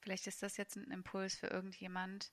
Vielleicht 0.00 0.28
ist 0.28 0.44
das 0.44 0.56
jetzt 0.56 0.76
ein 0.76 0.92
Impuls 0.92 1.34
für 1.34 1.48
irgendjemand, 1.48 2.30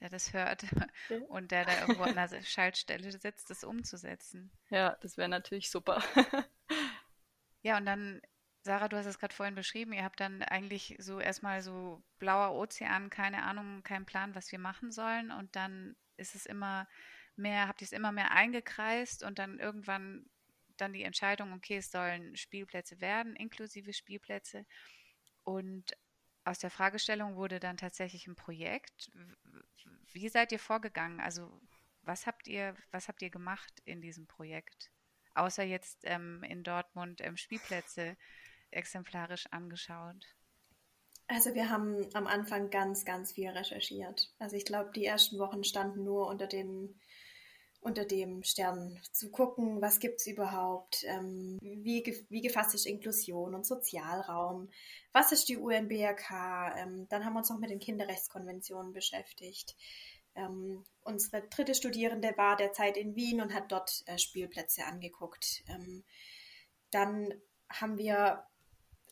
der 0.00 0.10
das 0.10 0.34
hört 0.34 0.64
ja. 0.64 1.18
und 1.28 1.50
der 1.50 1.64
da 1.64 1.80
irgendwo 1.80 2.02
an 2.02 2.14
der 2.14 2.42
Schaltstelle 2.42 3.10
sitzt, 3.10 3.48
das 3.48 3.64
umzusetzen. 3.64 4.52
Ja, 4.68 4.98
das 5.00 5.16
wäre 5.16 5.30
natürlich 5.30 5.70
super. 5.70 6.02
ja, 7.62 7.78
und 7.78 7.86
dann 7.86 8.20
Sarah, 8.62 8.88
du 8.88 8.96
hast 8.96 9.06
es 9.06 9.18
gerade 9.18 9.34
vorhin 9.34 9.54
beschrieben, 9.54 9.92
ihr 9.92 10.04
habt 10.04 10.20
dann 10.20 10.42
eigentlich 10.42 10.96
so 10.98 11.20
erstmal 11.20 11.62
so 11.62 12.02
blauer 12.18 12.54
Ozean, 12.54 13.08
keine 13.08 13.42
Ahnung, 13.44 13.82
keinen 13.82 14.04
Plan, 14.04 14.34
was 14.34 14.52
wir 14.52 14.58
machen 14.58 14.90
sollen 14.90 15.30
und 15.30 15.54
dann 15.56 15.96
ist 16.16 16.34
es 16.34 16.44
immer 16.44 16.88
mehr, 17.36 17.68
habt 17.68 17.80
ihr 17.80 17.86
es 17.86 17.92
immer 17.92 18.12
mehr 18.12 18.32
eingekreist 18.32 19.22
und 19.22 19.38
dann 19.38 19.58
irgendwann 19.58 20.26
dann 20.76 20.92
die 20.92 21.02
Entscheidung, 21.02 21.52
okay, 21.52 21.78
es 21.78 21.90
sollen 21.90 22.36
Spielplätze 22.36 23.00
werden, 23.00 23.34
inklusive 23.36 23.92
Spielplätze 23.92 24.66
und 25.44 25.96
aus 26.44 26.58
der 26.58 26.70
Fragestellung 26.70 27.36
wurde 27.36 27.60
dann 27.60 27.76
tatsächlich 27.76 28.26
ein 28.26 28.36
Projekt. 28.36 29.10
Wie 30.12 30.28
seid 30.28 30.50
ihr 30.52 30.58
vorgegangen? 30.58 31.20
Also 31.20 31.60
was 32.02 32.26
habt 32.26 32.48
ihr, 32.48 32.74
was 32.90 33.08
habt 33.08 33.20
ihr 33.22 33.30
gemacht 33.30 33.82
in 33.84 34.00
diesem 34.00 34.26
Projekt? 34.26 34.90
Außer 35.34 35.62
jetzt 35.62 36.00
ähm, 36.04 36.42
in 36.42 36.64
Dortmund 36.64 37.20
ähm, 37.20 37.36
Spielplätze 37.36 38.16
exemplarisch 38.70 39.46
angeschaut? 39.50 40.24
Also 41.28 41.54
wir 41.54 41.68
haben 41.68 42.08
am 42.14 42.26
Anfang 42.26 42.70
ganz, 42.70 43.04
ganz 43.04 43.32
viel 43.32 43.50
recherchiert. 43.50 44.32
Also 44.38 44.56
ich 44.56 44.64
glaube, 44.64 44.90
die 44.94 45.04
ersten 45.04 45.38
Wochen 45.38 45.62
standen 45.62 46.02
nur 46.02 46.26
unter 46.26 46.46
dem, 46.46 46.98
unter 47.80 48.06
dem 48.06 48.42
Stern 48.42 48.98
zu 49.12 49.30
gucken, 49.30 49.82
was 49.82 50.00
gibt 50.00 50.20
es 50.20 50.26
überhaupt, 50.26 51.04
ähm, 51.04 51.58
wie, 51.60 52.02
wie 52.30 52.40
gefasst 52.40 52.74
ist 52.74 52.86
Inklusion 52.86 53.54
und 53.54 53.66
Sozialraum, 53.66 54.70
was 55.12 55.30
ist 55.30 55.50
die 55.50 55.58
UNBRK, 55.58 56.76
ähm, 56.78 57.06
dann 57.10 57.26
haben 57.26 57.34
wir 57.34 57.40
uns 57.40 57.50
noch 57.50 57.58
mit 57.58 57.70
den 57.70 57.78
Kinderrechtskonventionen 57.78 58.94
beschäftigt. 58.94 59.76
Ähm, 60.34 60.82
unsere 61.02 61.42
dritte 61.48 61.74
Studierende 61.74 62.32
war 62.36 62.56
derzeit 62.56 62.96
in 62.96 63.16
Wien 63.16 63.42
und 63.42 63.52
hat 63.52 63.70
dort 63.70 64.02
äh, 64.06 64.18
Spielplätze 64.18 64.86
angeguckt. 64.86 65.62
Ähm, 65.68 66.04
dann 66.90 67.34
haben 67.68 67.98
wir 67.98 68.47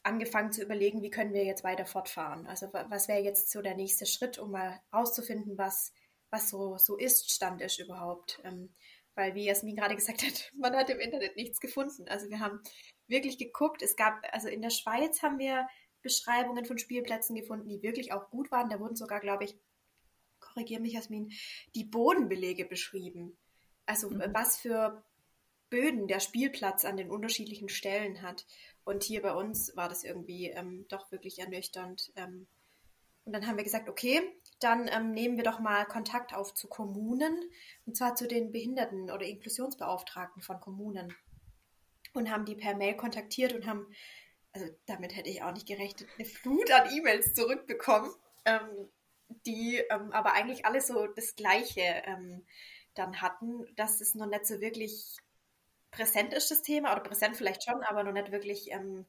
angefangen 0.06 0.52
zu 0.52 0.62
überlegen, 0.62 1.02
wie 1.02 1.10
können 1.10 1.34
wir 1.34 1.44
jetzt 1.44 1.64
weiter 1.64 1.84
fortfahren. 1.84 2.46
Also 2.46 2.72
was 2.72 3.08
wäre 3.08 3.22
jetzt 3.22 3.50
so 3.50 3.60
der 3.60 3.74
nächste 3.74 4.06
Schritt, 4.06 4.38
um 4.38 4.52
mal 4.52 4.80
rauszufinden, 4.92 5.58
was, 5.58 5.92
was 6.30 6.48
so, 6.48 6.78
so 6.78 6.96
ist, 6.96 7.32
Stand 7.32 7.60
ist 7.60 7.80
überhaupt. 7.80 8.40
Ähm, 8.44 8.72
weil, 9.16 9.34
wie 9.34 9.46
Jasmin 9.46 9.74
gerade 9.74 9.96
gesagt 9.96 10.22
hat, 10.24 10.52
man 10.56 10.76
hat 10.76 10.90
im 10.90 11.00
Internet 11.00 11.36
nichts 11.36 11.60
gefunden. 11.60 12.06
Also 12.08 12.28
wir 12.30 12.38
haben 12.38 12.60
wirklich 13.08 13.36
geguckt. 13.36 13.82
Es 13.82 13.96
gab, 13.96 14.22
also 14.32 14.48
in 14.48 14.62
der 14.62 14.70
Schweiz 14.70 15.22
haben 15.22 15.38
wir 15.38 15.66
Beschreibungen 16.02 16.64
von 16.64 16.78
Spielplätzen 16.78 17.34
gefunden, 17.34 17.68
die 17.68 17.82
wirklich 17.82 18.12
auch 18.12 18.30
gut 18.30 18.52
waren. 18.52 18.70
Da 18.70 18.78
wurden 18.78 18.94
sogar, 18.94 19.18
glaube 19.18 19.44
ich, 19.44 19.58
korrigiere 20.38 20.80
mich, 20.80 20.92
Jasmin, 20.92 21.32
die 21.74 21.84
Bodenbelege 21.84 22.64
beschrieben. 22.64 23.36
Also 23.86 24.08
mhm. 24.10 24.22
was 24.32 24.56
für 24.56 25.04
Böden 25.68 26.06
der 26.06 26.20
Spielplatz 26.20 26.84
an 26.84 26.96
den 26.96 27.10
unterschiedlichen 27.10 27.68
Stellen 27.68 28.22
hat. 28.22 28.46
Und 28.86 29.02
hier 29.02 29.20
bei 29.20 29.34
uns 29.34 29.76
war 29.76 29.88
das 29.88 30.04
irgendwie 30.04 30.46
ähm, 30.46 30.86
doch 30.88 31.10
wirklich 31.10 31.40
ernüchternd. 31.40 32.12
Ähm, 32.14 32.46
und 33.24 33.32
dann 33.32 33.44
haben 33.44 33.56
wir 33.56 33.64
gesagt, 33.64 33.88
okay, 33.88 34.22
dann 34.60 34.88
ähm, 34.88 35.10
nehmen 35.10 35.36
wir 35.36 35.42
doch 35.42 35.58
mal 35.58 35.84
Kontakt 35.86 36.32
auf 36.32 36.54
zu 36.54 36.68
Kommunen, 36.68 37.36
und 37.84 37.96
zwar 37.96 38.14
zu 38.14 38.28
den 38.28 38.52
Behinderten- 38.52 39.10
oder 39.10 39.26
Inklusionsbeauftragten 39.26 40.40
von 40.40 40.60
Kommunen. 40.60 41.12
Und 42.14 42.30
haben 42.30 42.44
die 42.44 42.54
per 42.54 42.76
Mail 42.76 42.96
kontaktiert 42.96 43.52
und 43.52 43.66
haben, 43.66 43.92
also 44.52 44.68
damit 44.86 45.16
hätte 45.16 45.30
ich 45.30 45.42
auch 45.42 45.52
nicht 45.52 45.66
gerechnet, 45.66 46.08
eine 46.16 46.24
Flut 46.24 46.70
an 46.70 46.88
E-Mails 46.96 47.34
zurückbekommen. 47.34 48.12
Ähm, 48.44 48.88
die 49.46 49.82
ähm, 49.90 50.12
aber 50.12 50.34
eigentlich 50.34 50.64
alle 50.64 50.80
so 50.80 51.08
das 51.08 51.34
Gleiche 51.34 51.82
ähm, 52.04 52.46
dann 52.94 53.20
hatten, 53.20 53.66
dass 53.74 54.00
es 54.00 54.14
noch 54.14 54.26
nicht 54.26 54.46
so 54.46 54.60
wirklich 54.60 55.16
präsent 55.96 56.32
ist, 56.32 56.50
das 56.50 56.62
Thema, 56.62 56.92
oder 56.92 57.02
präsent 57.02 57.36
vielleicht 57.36 57.64
schon, 57.64 57.82
aber 57.82 58.04
noch 58.04 58.12
nicht 58.12 58.32
wirklich 58.32 58.70
ähm, 58.70 59.06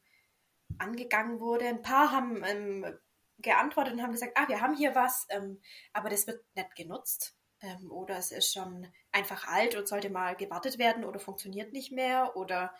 angegangen 0.77 1.39
wurde. 1.39 1.65
Ein 1.65 1.81
paar 1.81 2.11
haben 2.11 2.43
ähm, 2.43 2.85
geantwortet 3.39 3.93
und 3.93 4.01
haben 4.01 4.11
gesagt, 4.11 4.33
ah, 4.35 4.47
wir 4.47 4.61
haben 4.61 4.75
hier 4.75 4.95
was, 4.95 5.27
ähm, 5.29 5.61
aber 5.93 6.09
das 6.09 6.27
wird 6.27 6.43
nicht 6.55 6.75
genutzt. 6.75 7.35
Ähm, 7.61 7.91
oder 7.91 8.17
es 8.17 8.31
ist 8.31 8.53
schon 8.53 8.87
einfach 9.11 9.47
alt 9.47 9.75
und 9.75 9.87
sollte 9.87 10.09
mal 10.09 10.35
gewartet 10.35 10.77
werden 10.77 11.05
oder 11.05 11.19
funktioniert 11.19 11.73
nicht 11.73 11.91
mehr. 11.91 12.35
Oder 12.35 12.73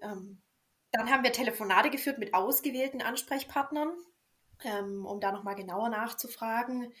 dann 0.00 1.10
haben 1.10 1.24
wir 1.24 1.32
Telefonate 1.32 1.90
geführt 1.90 2.18
mit 2.18 2.32
ausgewählten 2.32 3.02
Ansprechpartnern 3.02 3.90
ähm, 4.64 5.06
um 5.06 5.20
da 5.20 5.32
nochmal 5.32 5.54
genauer 5.54 5.88
nachzufragen. 5.88 6.92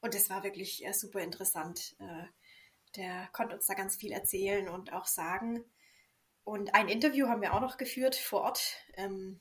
Und 0.00 0.14
das 0.14 0.30
war 0.30 0.44
wirklich 0.44 0.84
äh, 0.86 0.92
super 0.92 1.20
interessant. 1.20 1.96
Äh, 1.98 2.24
der 2.96 3.28
konnte 3.32 3.56
uns 3.56 3.66
da 3.66 3.74
ganz 3.74 3.96
viel 3.96 4.12
erzählen 4.12 4.68
und 4.68 4.92
auch 4.92 5.06
sagen. 5.06 5.64
Und 6.46 6.76
ein 6.76 6.88
Interview 6.88 7.26
haben 7.26 7.42
wir 7.42 7.54
auch 7.54 7.60
noch 7.60 7.76
geführt 7.76 8.14
vor 8.14 8.42
Ort. 8.42 8.76
Ähm, 8.94 9.40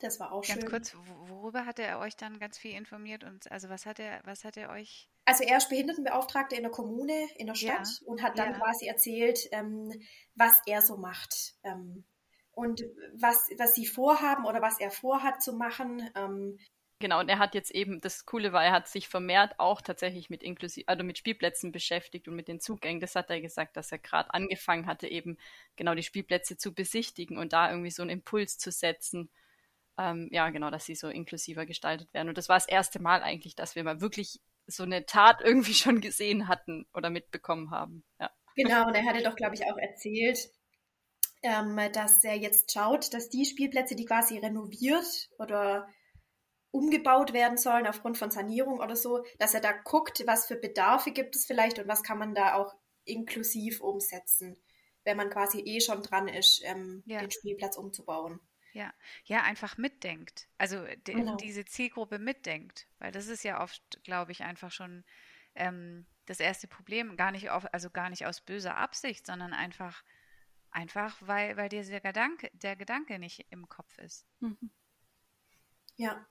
das 0.00 0.18
war 0.18 0.32
auch 0.32 0.42
ganz 0.42 0.60
schön. 0.60 0.68
Ganz 0.68 0.92
kurz, 0.92 1.06
worüber 1.28 1.66
hat 1.66 1.78
er 1.78 2.00
euch 2.00 2.16
dann 2.16 2.40
ganz 2.40 2.58
viel 2.58 2.74
informiert 2.74 3.22
und 3.22 3.50
also 3.52 3.68
was 3.68 3.86
hat 3.86 4.00
er, 4.00 4.20
was 4.24 4.42
hat 4.42 4.56
er 4.56 4.70
euch? 4.70 5.08
Also 5.24 5.44
er 5.44 5.56
ist 5.56 5.68
Behindertenbeauftragter 5.68 6.56
in 6.56 6.64
der 6.64 6.72
Kommune, 6.72 7.28
in 7.36 7.46
der 7.46 7.54
Stadt 7.54 7.86
ja, 7.86 8.06
und 8.06 8.22
hat 8.24 8.36
dann 8.40 8.50
ja. 8.50 8.58
quasi 8.58 8.88
erzählt, 8.88 9.38
ähm, 9.52 9.92
was 10.34 10.60
er 10.66 10.82
so 10.82 10.96
macht. 10.96 11.54
Ähm, 11.62 12.04
und 12.50 12.82
was, 13.14 13.36
was 13.56 13.74
sie 13.74 13.86
vorhaben 13.86 14.46
oder 14.46 14.60
was 14.60 14.80
er 14.80 14.90
vorhat 14.90 15.42
zu 15.42 15.52
machen. 15.52 16.10
Genau, 17.00 17.20
und 17.20 17.28
er 17.28 17.38
hat 17.38 17.54
jetzt 17.54 17.72
eben, 17.72 18.00
das 18.00 18.24
Coole 18.24 18.52
war, 18.52 18.64
er 18.64 18.72
hat 18.72 18.88
sich 18.88 19.08
vermehrt 19.08 19.58
auch 19.58 19.80
tatsächlich 19.80 20.30
mit 20.30 20.42
inklusiv, 20.42 20.84
also 20.86 21.02
mit 21.02 21.18
Spielplätzen 21.18 21.72
beschäftigt 21.72 22.28
und 22.28 22.36
mit 22.36 22.48
den 22.48 22.60
Zugängen. 22.60 23.00
Das 23.00 23.16
hat 23.16 23.30
er 23.30 23.40
gesagt, 23.40 23.76
dass 23.76 23.90
er 23.92 23.98
gerade 23.98 24.32
angefangen 24.32 24.86
hatte, 24.86 25.08
eben 25.08 25.36
genau 25.76 25.94
die 25.94 26.04
Spielplätze 26.04 26.56
zu 26.56 26.72
besichtigen 26.72 27.36
und 27.36 27.52
da 27.52 27.70
irgendwie 27.70 27.90
so 27.90 28.02
einen 28.02 28.10
Impuls 28.10 28.58
zu 28.58 28.70
setzen. 28.70 29.28
Ähm, 29.98 30.28
ja, 30.32 30.50
genau, 30.50 30.70
dass 30.70 30.86
sie 30.86 30.94
so 30.94 31.08
inklusiver 31.08 31.66
gestaltet 31.66 32.12
werden. 32.14 32.28
Und 32.28 32.38
das 32.38 32.48
war 32.48 32.56
das 32.56 32.68
erste 32.68 33.00
Mal 33.02 33.22
eigentlich, 33.22 33.56
dass 33.56 33.74
wir 33.74 33.84
mal 33.84 34.00
wirklich 34.00 34.40
so 34.66 34.84
eine 34.84 35.04
Tat 35.04 35.40
irgendwie 35.42 35.74
schon 35.74 36.00
gesehen 36.00 36.48
hatten 36.48 36.86
oder 36.94 37.10
mitbekommen 37.10 37.70
haben. 37.70 38.04
Ja. 38.20 38.30
Genau, 38.56 38.86
und 38.86 38.94
er 38.94 39.04
hatte 39.04 39.22
doch, 39.22 39.34
glaube 39.34 39.56
ich, 39.56 39.66
auch 39.66 39.76
erzählt, 39.76 40.38
ähm, 41.42 41.78
dass 41.92 42.22
er 42.22 42.36
jetzt 42.36 42.72
schaut, 42.72 43.12
dass 43.12 43.28
die 43.28 43.44
Spielplätze, 43.44 43.96
die 43.96 44.04
quasi 44.04 44.38
renoviert 44.38 45.28
oder 45.38 45.88
umgebaut 46.74 47.32
werden 47.32 47.56
sollen 47.56 47.86
aufgrund 47.86 48.18
von 48.18 48.30
Sanierung 48.30 48.80
oder 48.80 48.96
so, 48.96 49.24
dass 49.38 49.54
er 49.54 49.60
da 49.60 49.72
guckt, 49.72 50.22
was 50.26 50.46
für 50.46 50.56
Bedarfe 50.56 51.12
gibt 51.12 51.36
es 51.36 51.46
vielleicht 51.46 51.78
und 51.78 51.88
was 51.88 52.02
kann 52.02 52.18
man 52.18 52.34
da 52.34 52.54
auch 52.54 52.74
inklusiv 53.04 53.80
umsetzen, 53.80 54.56
wenn 55.04 55.16
man 55.16 55.30
quasi 55.30 55.60
eh 55.60 55.80
schon 55.80 56.02
dran 56.02 56.28
ist, 56.28 56.62
ähm, 56.64 57.02
ja. 57.06 57.20
den 57.20 57.30
Spielplatz 57.30 57.76
umzubauen. 57.76 58.40
Ja, 58.72 58.92
ja, 59.24 59.42
einfach 59.42 59.76
mitdenkt. 59.76 60.48
Also 60.58 60.84
genau. 61.04 61.36
diese 61.36 61.64
Zielgruppe 61.64 62.18
mitdenkt, 62.18 62.88
weil 62.98 63.12
das 63.12 63.28
ist 63.28 63.44
ja 63.44 63.62
oft, 63.62 63.82
glaube 64.02 64.32
ich, 64.32 64.42
einfach 64.42 64.72
schon 64.72 65.04
ähm, 65.54 66.06
das 66.26 66.40
erste 66.40 66.66
Problem, 66.66 67.16
gar 67.16 67.30
nicht 67.30 67.50
auf, 67.50 67.72
also 67.72 67.88
gar 67.90 68.10
nicht 68.10 68.26
aus 68.26 68.40
böser 68.40 68.76
Absicht, 68.76 69.26
sondern 69.26 69.52
einfach 69.52 70.02
Einfach 70.74 71.16
weil, 71.20 71.56
weil 71.56 71.68
dir 71.68 71.84
der 71.84 72.00
Gedanke, 72.00 72.50
der 72.52 72.74
Gedanke 72.74 73.20
nicht 73.20 73.46
im 73.50 73.68
Kopf 73.68 73.96
ist. 73.98 74.26
Mhm. 74.40 74.72
Ja. 75.94 76.26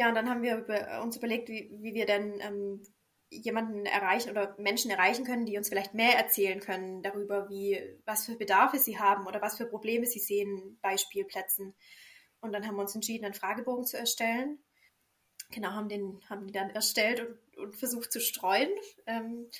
Ja, 0.00 0.08
und 0.08 0.14
dann 0.14 0.30
haben 0.30 0.42
wir 0.42 0.64
uns 1.02 1.18
überlegt, 1.18 1.50
wie, 1.50 1.68
wie 1.82 1.92
wir 1.92 2.06
denn 2.06 2.40
ähm, 2.40 2.82
jemanden 3.28 3.84
erreichen 3.84 4.30
oder 4.30 4.56
Menschen 4.58 4.90
erreichen 4.90 5.26
können, 5.26 5.44
die 5.44 5.58
uns 5.58 5.68
vielleicht 5.68 5.92
mehr 5.92 6.16
erzählen 6.16 6.58
können 6.58 7.02
darüber, 7.02 7.50
wie, 7.50 7.78
was 8.06 8.24
für 8.24 8.34
Bedarfe 8.34 8.78
sie 8.78 8.98
haben 8.98 9.26
oder 9.26 9.42
was 9.42 9.58
für 9.58 9.66
Probleme 9.66 10.06
sie 10.06 10.18
sehen 10.18 10.78
bei 10.80 10.96
Spielplätzen. 10.96 11.74
Und 12.40 12.52
dann 12.52 12.66
haben 12.66 12.76
wir 12.76 12.80
uns 12.80 12.94
entschieden, 12.94 13.26
einen 13.26 13.34
Fragebogen 13.34 13.84
zu 13.84 13.98
erstellen. 13.98 14.64
Genau, 15.50 15.72
haben 15.72 15.90
den, 15.90 16.18
haben 16.30 16.46
den 16.46 16.54
dann 16.54 16.70
erstellt 16.70 17.20
und, 17.20 17.58
und 17.58 17.76
versucht 17.76 18.10
zu 18.10 18.22
streuen. 18.22 18.70
Ähm, 19.04 19.50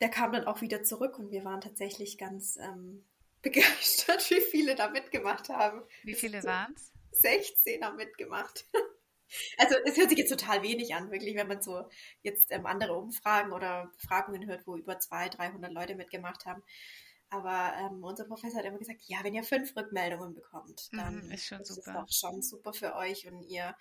der 0.00 0.08
kam 0.08 0.32
dann 0.32 0.48
auch 0.48 0.62
wieder 0.62 0.82
zurück 0.82 1.16
und 1.16 1.30
wir 1.30 1.44
waren 1.44 1.60
tatsächlich 1.60 2.18
ganz 2.18 2.56
ähm, 2.56 3.04
begeistert, 3.42 4.28
wie 4.30 4.40
viele 4.40 4.74
da 4.74 4.90
mitgemacht 4.90 5.48
haben. 5.48 5.84
Wie 6.02 6.14
viele 6.14 6.42
waren 6.42 6.74
es? 6.74 6.90
16 7.12 7.84
haben 7.84 7.94
mitgemacht. 7.94 8.66
Also 9.58 9.76
es 9.84 9.96
hört 9.96 10.08
sich 10.08 10.18
jetzt 10.18 10.30
total 10.30 10.62
wenig 10.62 10.94
an, 10.94 11.10
wirklich, 11.10 11.36
wenn 11.36 11.48
man 11.48 11.62
so 11.62 11.88
jetzt 12.22 12.50
ähm, 12.50 12.66
andere 12.66 12.94
Umfragen 12.94 13.52
oder 13.52 13.90
Befragungen 13.96 14.46
hört, 14.46 14.66
wo 14.66 14.76
über 14.76 14.98
200, 14.98 15.38
300 15.38 15.72
Leute 15.72 15.94
mitgemacht 15.94 16.46
haben. 16.46 16.62
Aber 17.30 17.74
ähm, 17.78 18.02
unser 18.02 18.24
Professor 18.24 18.58
hat 18.58 18.66
immer 18.66 18.78
gesagt, 18.78 19.02
ja, 19.04 19.18
wenn 19.22 19.34
ihr 19.34 19.44
fünf 19.44 19.76
Rückmeldungen 19.76 20.34
bekommt, 20.34 20.88
mhm, 20.90 20.96
dann 20.96 21.28
mm, 21.28 21.30
ist, 21.30 21.46
schon 21.46 21.60
ist 21.60 21.68
super. 21.68 21.92
das 22.08 22.24
auch 22.24 22.30
schon 22.30 22.42
super 22.42 22.72
für 22.72 22.96
euch 22.96 23.30
und 23.30 23.42
ihr 23.42 23.76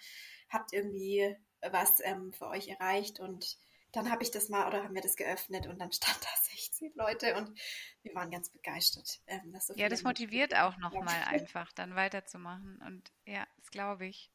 habt 0.50 0.72
irgendwie 0.72 1.36
was 1.62 2.00
ähm, 2.03 2.32
für 2.32 2.48
euch 2.48 2.68
erreicht 2.68 3.20
und 3.20 3.58
dann 3.91 4.12
habe 4.12 4.22
ich 4.24 4.29
das 4.32 4.50
mal 4.50 4.68
oder 4.68 4.84
haben 4.84 4.94
wir 4.94 5.01
das 5.01 5.15
geöffnet 5.15 5.65
und 5.68 5.79
dann 5.79 5.91
stand 5.91 6.20
da 6.22 6.29
16 6.56 6.94
Leute 6.96 7.36
und 7.36 7.60
wir 8.03 8.13
waren 8.13 8.29
ganz 8.29 8.51
begeistert. 8.51 9.20
Ähm, 9.25 9.56
so 9.60 9.74
ja, 9.74 9.89
das 9.89 10.03
motiviert 10.03 10.56
auch 10.56 10.77
nochmal 10.77 11.24
einfach, 11.25 11.72
dann 11.74 11.96
weiterzumachen 11.96 12.82
und 12.86 13.12
ja, 13.25 13.48
das 13.58 13.72
glaube 13.72 14.06
ich. 14.06 14.32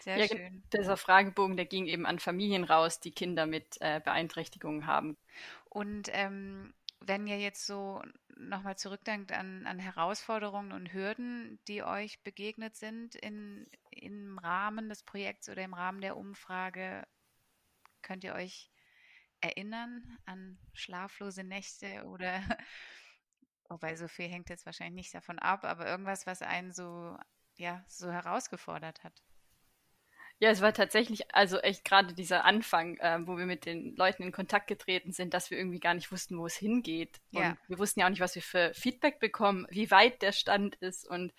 Sehr 0.00 0.18
ja, 0.18 0.26
schön. 0.26 0.62
Dieser 0.72 0.96
Fragebogen, 0.96 1.56
der 1.56 1.66
ging 1.66 1.86
eben 1.86 2.06
an 2.06 2.18
Familien 2.18 2.64
raus, 2.64 3.00
die 3.00 3.12
Kinder 3.12 3.46
mit 3.46 3.76
äh, 3.80 4.00
Beeinträchtigungen 4.04 4.86
haben. 4.86 5.16
Und 5.68 6.08
ähm, 6.12 6.74
wenn 7.00 7.26
ihr 7.26 7.38
jetzt 7.38 7.66
so 7.66 8.02
nochmal 8.36 8.76
zurückdenkt 8.76 9.32
an, 9.32 9.66
an 9.66 9.78
Herausforderungen 9.78 10.72
und 10.72 10.92
Hürden, 10.92 11.58
die 11.68 11.82
euch 11.82 12.22
begegnet 12.22 12.76
sind 12.76 13.14
in, 13.14 13.66
im 13.90 14.38
Rahmen 14.38 14.88
des 14.88 15.02
Projekts 15.02 15.48
oder 15.48 15.62
im 15.62 15.74
Rahmen 15.74 16.00
der 16.00 16.16
Umfrage, 16.16 17.06
könnt 18.02 18.24
ihr 18.24 18.34
euch 18.34 18.70
erinnern 19.40 20.18
an 20.24 20.58
schlaflose 20.72 21.44
Nächte 21.44 22.04
oder, 22.06 22.42
wobei 23.68 23.96
so 23.96 24.08
viel 24.08 24.28
hängt 24.28 24.48
jetzt 24.48 24.66
wahrscheinlich 24.66 25.06
nicht 25.06 25.14
davon 25.14 25.38
ab, 25.38 25.64
aber 25.64 25.86
irgendwas, 25.86 26.26
was 26.26 26.42
einen 26.42 26.72
so, 26.72 27.16
ja, 27.56 27.84
so 27.88 28.10
herausgefordert 28.10 29.04
hat? 29.04 29.22
Ja, 30.40 30.50
es 30.50 30.60
war 30.60 30.74
tatsächlich, 30.74 31.34
also 31.34 31.58
echt 31.58 31.84
gerade 31.84 32.12
dieser 32.12 32.44
Anfang, 32.44 32.96
äh, 32.98 33.18
wo 33.24 33.38
wir 33.38 33.46
mit 33.46 33.66
den 33.66 33.94
Leuten 33.96 34.24
in 34.24 34.32
Kontakt 34.32 34.66
getreten 34.66 35.12
sind, 35.12 35.32
dass 35.32 35.50
wir 35.50 35.58
irgendwie 35.58 35.80
gar 35.80 35.94
nicht 35.94 36.10
wussten, 36.10 36.38
wo 36.38 36.46
es 36.46 36.56
hingeht. 36.56 37.20
Und 37.32 37.42
ja. 37.42 37.56
wir 37.68 37.78
wussten 37.78 38.00
ja 38.00 38.06
auch 38.06 38.10
nicht, 38.10 38.20
was 38.20 38.34
wir 38.34 38.42
für 38.42 38.72
Feedback 38.74 39.20
bekommen, 39.20 39.66
wie 39.70 39.90
weit 39.90 40.22
der 40.22 40.32
Stand 40.32 40.74
ist. 40.76 41.08
Und 41.08 41.32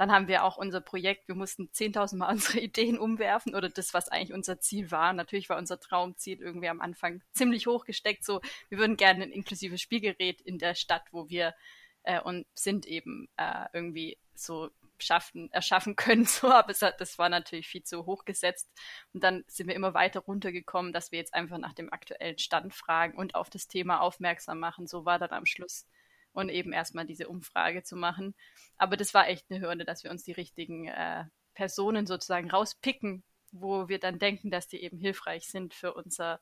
dann 0.00 0.10
haben 0.10 0.28
wir 0.28 0.44
auch 0.44 0.56
unser 0.56 0.80
Projekt, 0.80 1.28
wir 1.28 1.34
mussten 1.34 1.70
10.000 1.72 2.16
Mal 2.16 2.30
unsere 2.32 2.58
Ideen 2.58 2.98
umwerfen 2.98 3.54
oder 3.54 3.68
das, 3.68 3.94
was 3.94 4.08
eigentlich 4.08 4.32
unser 4.32 4.58
Ziel 4.58 4.90
war. 4.90 5.12
Natürlich 5.12 5.48
war 5.48 5.58
unser 5.58 5.78
Traumziel 5.78 6.40
irgendwie 6.40 6.68
am 6.68 6.80
Anfang 6.80 7.22
ziemlich 7.32 7.66
hoch 7.66 7.84
gesteckt, 7.84 8.24
so 8.24 8.40
wir 8.68 8.78
würden 8.78 8.96
gerne 8.96 9.24
ein 9.24 9.32
inklusives 9.32 9.80
Spielgerät 9.80 10.40
in 10.40 10.58
der 10.58 10.74
Stadt, 10.74 11.04
wo 11.12 11.28
wir 11.28 11.54
äh, 12.02 12.20
und 12.20 12.46
sind 12.54 12.86
eben 12.86 13.28
äh, 13.36 13.66
irgendwie 13.72 14.18
so 14.34 14.70
schaffen, 15.02 15.50
erschaffen 15.52 15.96
können, 15.96 16.24
so, 16.24 16.50
aber 16.50 16.70
es 16.70 16.82
hat, 16.82 17.00
das 17.00 17.18
war 17.18 17.28
natürlich 17.28 17.68
viel 17.68 17.82
zu 17.82 18.06
hoch 18.06 18.24
gesetzt. 18.24 18.70
Und 19.12 19.22
dann 19.24 19.44
sind 19.46 19.68
wir 19.68 19.74
immer 19.74 19.94
weiter 19.94 20.20
runtergekommen, 20.20 20.92
dass 20.92 21.12
wir 21.12 21.18
jetzt 21.18 21.34
einfach 21.34 21.58
nach 21.58 21.74
dem 21.74 21.92
aktuellen 21.92 22.38
Stand 22.38 22.74
fragen 22.74 23.16
und 23.16 23.34
auf 23.34 23.50
das 23.50 23.68
Thema 23.68 24.00
aufmerksam 24.00 24.58
machen. 24.58 24.86
So 24.86 25.04
war 25.04 25.18
dann 25.18 25.30
am 25.30 25.46
Schluss 25.46 25.86
und 26.32 26.48
eben 26.48 26.72
erstmal 26.72 27.06
diese 27.06 27.28
Umfrage 27.28 27.82
zu 27.82 27.96
machen. 27.96 28.34
Aber 28.76 28.96
das 28.96 29.14
war 29.14 29.28
echt 29.28 29.46
eine 29.50 29.60
Hürde, 29.60 29.84
dass 29.84 30.04
wir 30.04 30.10
uns 30.10 30.24
die 30.24 30.32
richtigen 30.32 30.86
äh, 30.86 31.24
Personen 31.54 32.06
sozusagen 32.06 32.50
rauspicken, 32.50 33.22
wo 33.52 33.88
wir 33.88 33.98
dann 33.98 34.18
denken, 34.18 34.50
dass 34.50 34.68
die 34.68 34.82
eben 34.82 34.98
hilfreich 34.98 35.48
sind 35.48 35.74
für 35.74 35.94
unser 35.94 36.40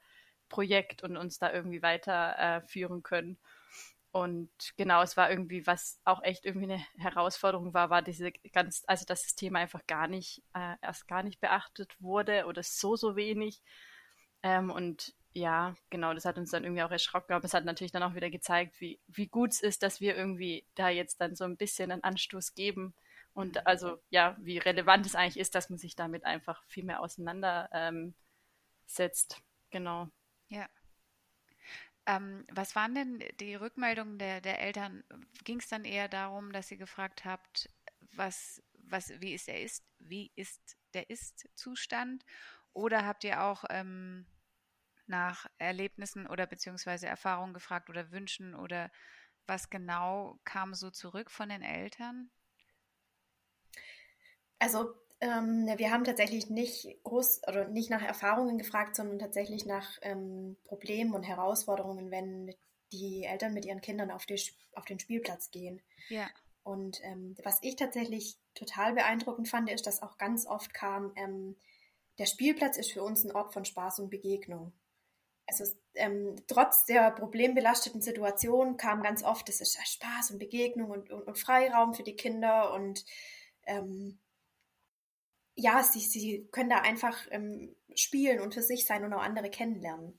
Projekt 0.48 1.02
und 1.02 1.16
uns 1.16 1.38
da 1.38 1.52
irgendwie 1.52 1.82
weiterführen 1.82 2.98
äh, 2.98 3.02
können. 3.02 3.38
Und 4.10 4.50
genau, 4.76 5.02
es 5.02 5.16
war 5.16 5.30
irgendwie, 5.30 5.66
was 5.66 6.00
auch 6.04 6.22
echt 6.22 6.46
irgendwie 6.46 6.72
eine 6.72 6.82
Herausforderung 6.96 7.74
war, 7.74 7.90
war 7.90 8.02
diese 8.02 8.32
ganz, 8.52 8.82
also 8.86 9.04
dass 9.04 9.22
das 9.22 9.34
Thema 9.34 9.58
einfach 9.58 9.86
gar 9.86 10.08
nicht, 10.08 10.42
äh, 10.54 10.76
erst 10.80 11.06
gar 11.08 11.22
nicht 11.22 11.40
beachtet 11.40 11.94
wurde 12.00 12.46
oder 12.46 12.62
so, 12.62 12.96
so 12.96 13.16
wenig. 13.16 13.60
Ähm, 14.42 14.70
und 14.70 15.14
ja, 15.34 15.74
genau, 15.90 16.14
das 16.14 16.24
hat 16.24 16.38
uns 16.38 16.50
dann 16.50 16.64
irgendwie 16.64 16.82
auch 16.82 16.90
erschrocken, 16.90 17.34
aber 17.34 17.44
es 17.44 17.54
hat 17.54 17.64
natürlich 17.64 17.92
dann 17.92 18.02
auch 18.02 18.14
wieder 18.14 18.30
gezeigt, 18.30 18.80
wie, 18.80 18.98
wie 19.08 19.28
gut 19.28 19.52
es 19.52 19.60
ist, 19.60 19.82
dass 19.82 20.00
wir 20.00 20.16
irgendwie 20.16 20.64
da 20.74 20.88
jetzt 20.88 21.20
dann 21.20 21.36
so 21.36 21.44
ein 21.44 21.56
bisschen 21.56 21.92
einen 21.92 22.02
Anstoß 22.02 22.54
geben. 22.54 22.94
Und 23.34 23.56
mhm. 23.56 23.62
also, 23.64 23.98
ja, 24.10 24.36
wie 24.40 24.58
relevant 24.58 25.06
es 25.06 25.14
eigentlich 25.14 25.38
ist, 25.38 25.54
dass 25.54 25.70
man 25.70 25.78
sich 25.78 25.96
damit 25.96 26.24
einfach 26.24 26.62
viel 26.64 26.84
mehr 26.84 27.00
auseinandersetzt. 27.00 29.36
Ähm, 29.36 29.42
genau. 29.70 30.08
Ja. 30.48 30.66
Ähm, 32.08 32.46
was 32.50 32.74
waren 32.74 32.94
denn 32.94 33.22
die 33.38 33.54
Rückmeldungen 33.54 34.18
der, 34.18 34.40
der 34.40 34.60
Eltern? 34.60 35.04
Ging 35.44 35.60
es 35.60 35.68
dann 35.68 35.84
eher 35.84 36.08
darum, 36.08 36.52
dass 36.52 36.70
ihr 36.70 36.78
gefragt 36.78 37.26
habt, 37.26 37.68
was, 38.12 38.62
was, 38.78 39.10
wie 39.20 39.34
ist 39.34 39.46
der 39.46 39.62
ist, 39.62 39.84
wie 39.98 40.32
ist 40.34 40.78
der 40.94 41.10
Ist-Zustand? 41.10 42.24
Oder 42.72 43.04
habt 43.04 43.24
ihr 43.24 43.42
auch 43.42 43.64
ähm, 43.68 44.26
nach 45.06 45.46
Erlebnissen 45.58 46.26
oder 46.26 46.46
beziehungsweise 46.46 47.06
Erfahrungen 47.06 47.52
gefragt 47.52 47.90
oder 47.90 48.10
Wünschen 48.10 48.54
oder 48.54 48.90
was 49.46 49.68
genau 49.68 50.40
kam 50.44 50.74
so 50.74 50.90
zurück 50.90 51.30
von 51.30 51.50
den 51.50 51.62
Eltern? 51.62 52.30
Also 54.58 54.94
ähm, 55.20 55.66
wir 55.76 55.90
haben 55.90 56.04
tatsächlich 56.04 56.48
nicht 56.48 56.86
groß 57.02 57.42
oder 57.48 57.68
nicht 57.68 57.90
nach 57.90 58.02
Erfahrungen 58.02 58.58
gefragt, 58.58 58.96
sondern 58.96 59.18
tatsächlich 59.18 59.66
nach 59.66 59.98
ähm, 60.02 60.56
Problemen 60.64 61.14
und 61.14 61.24
Herausforderungen, 61.24 62.10
wenn 62.10 62.54
die 62.92 63.24
Eltern 63.24 63.52
mit 63.52 63.64
ihren 63.64 63.80
Kindern 63.80 64.10
auf, 64.10 64.26
die, 64.26 64.40
auf 64.74 64.84
den 64.84 64.98
Spielplatz 64.98 65.50
gehen. 65.50 65.82
Ja. 66.08 66.28
Und 66.62 67.00
ähm, 67.02 67.36
was 67.42 67.58
ich 67.62 67.76
tatsächlich 67.76 68.36
total 68.54 68.92
beeindruckend 68.92 69.48
fand, 69.48 69.70
ist, 69.70 69.86
dass 69.86 70.02
auch 70.02 70.18
ganz 70.18 70.46
oft 70.46 70.72
kam, 70.74 71.12
ähm, 71.16 71.56
der 72.18 72.26
Spielplatz 72.26 72.76
ist 72.76 72.92
für 72.92 73.02
uns 73.02 73.24
ein 73.24 73.32
Ort 73.32 73.52
von 73.52 73.64
Spaß 73.64 74.00
und 74.00 74.10
Begegnung. 74.10 74.72
Also 75.46 75.64
trotz 76.46 76.84
der 76.84 77.10
problembelasteten 77.10 78.02
Situation 78.02 78.76
kam 78.76 79.02
ganz 79.02 79.24
oft, 79.24 79.48
es 79.48 79.62
ist 79.62 79.78
Spaß 79.82 80.32
und 80.32 80.38
Begegnung 80.38 80.90
und, 80.90 81.10
und, 81.10 81.22
und 81.22 81.38
Freiraum 81.38 81.94
für 81.94 82.02
die 82.02 82.16
Kinder 82.16 82.74
und 82.74 83.04
ähm, 83.66 84.18
ja, 85.58 85.82
sie, 85.82 86.00
sie 86.00 86.48
können 86.52 86.70
da 86.70 86.78
einfach 86.78 87.16
ähm, 87.30 87.74
spielen 87.94 88.40
und 88.40 88.54
für 88.54 88.62
sich 88.62 88.84
sein 88.86 89.04
und 89.04 89.12
auch 89.12 89.22
andere 89.22 89.50
kennenlernen. 89.50 90.18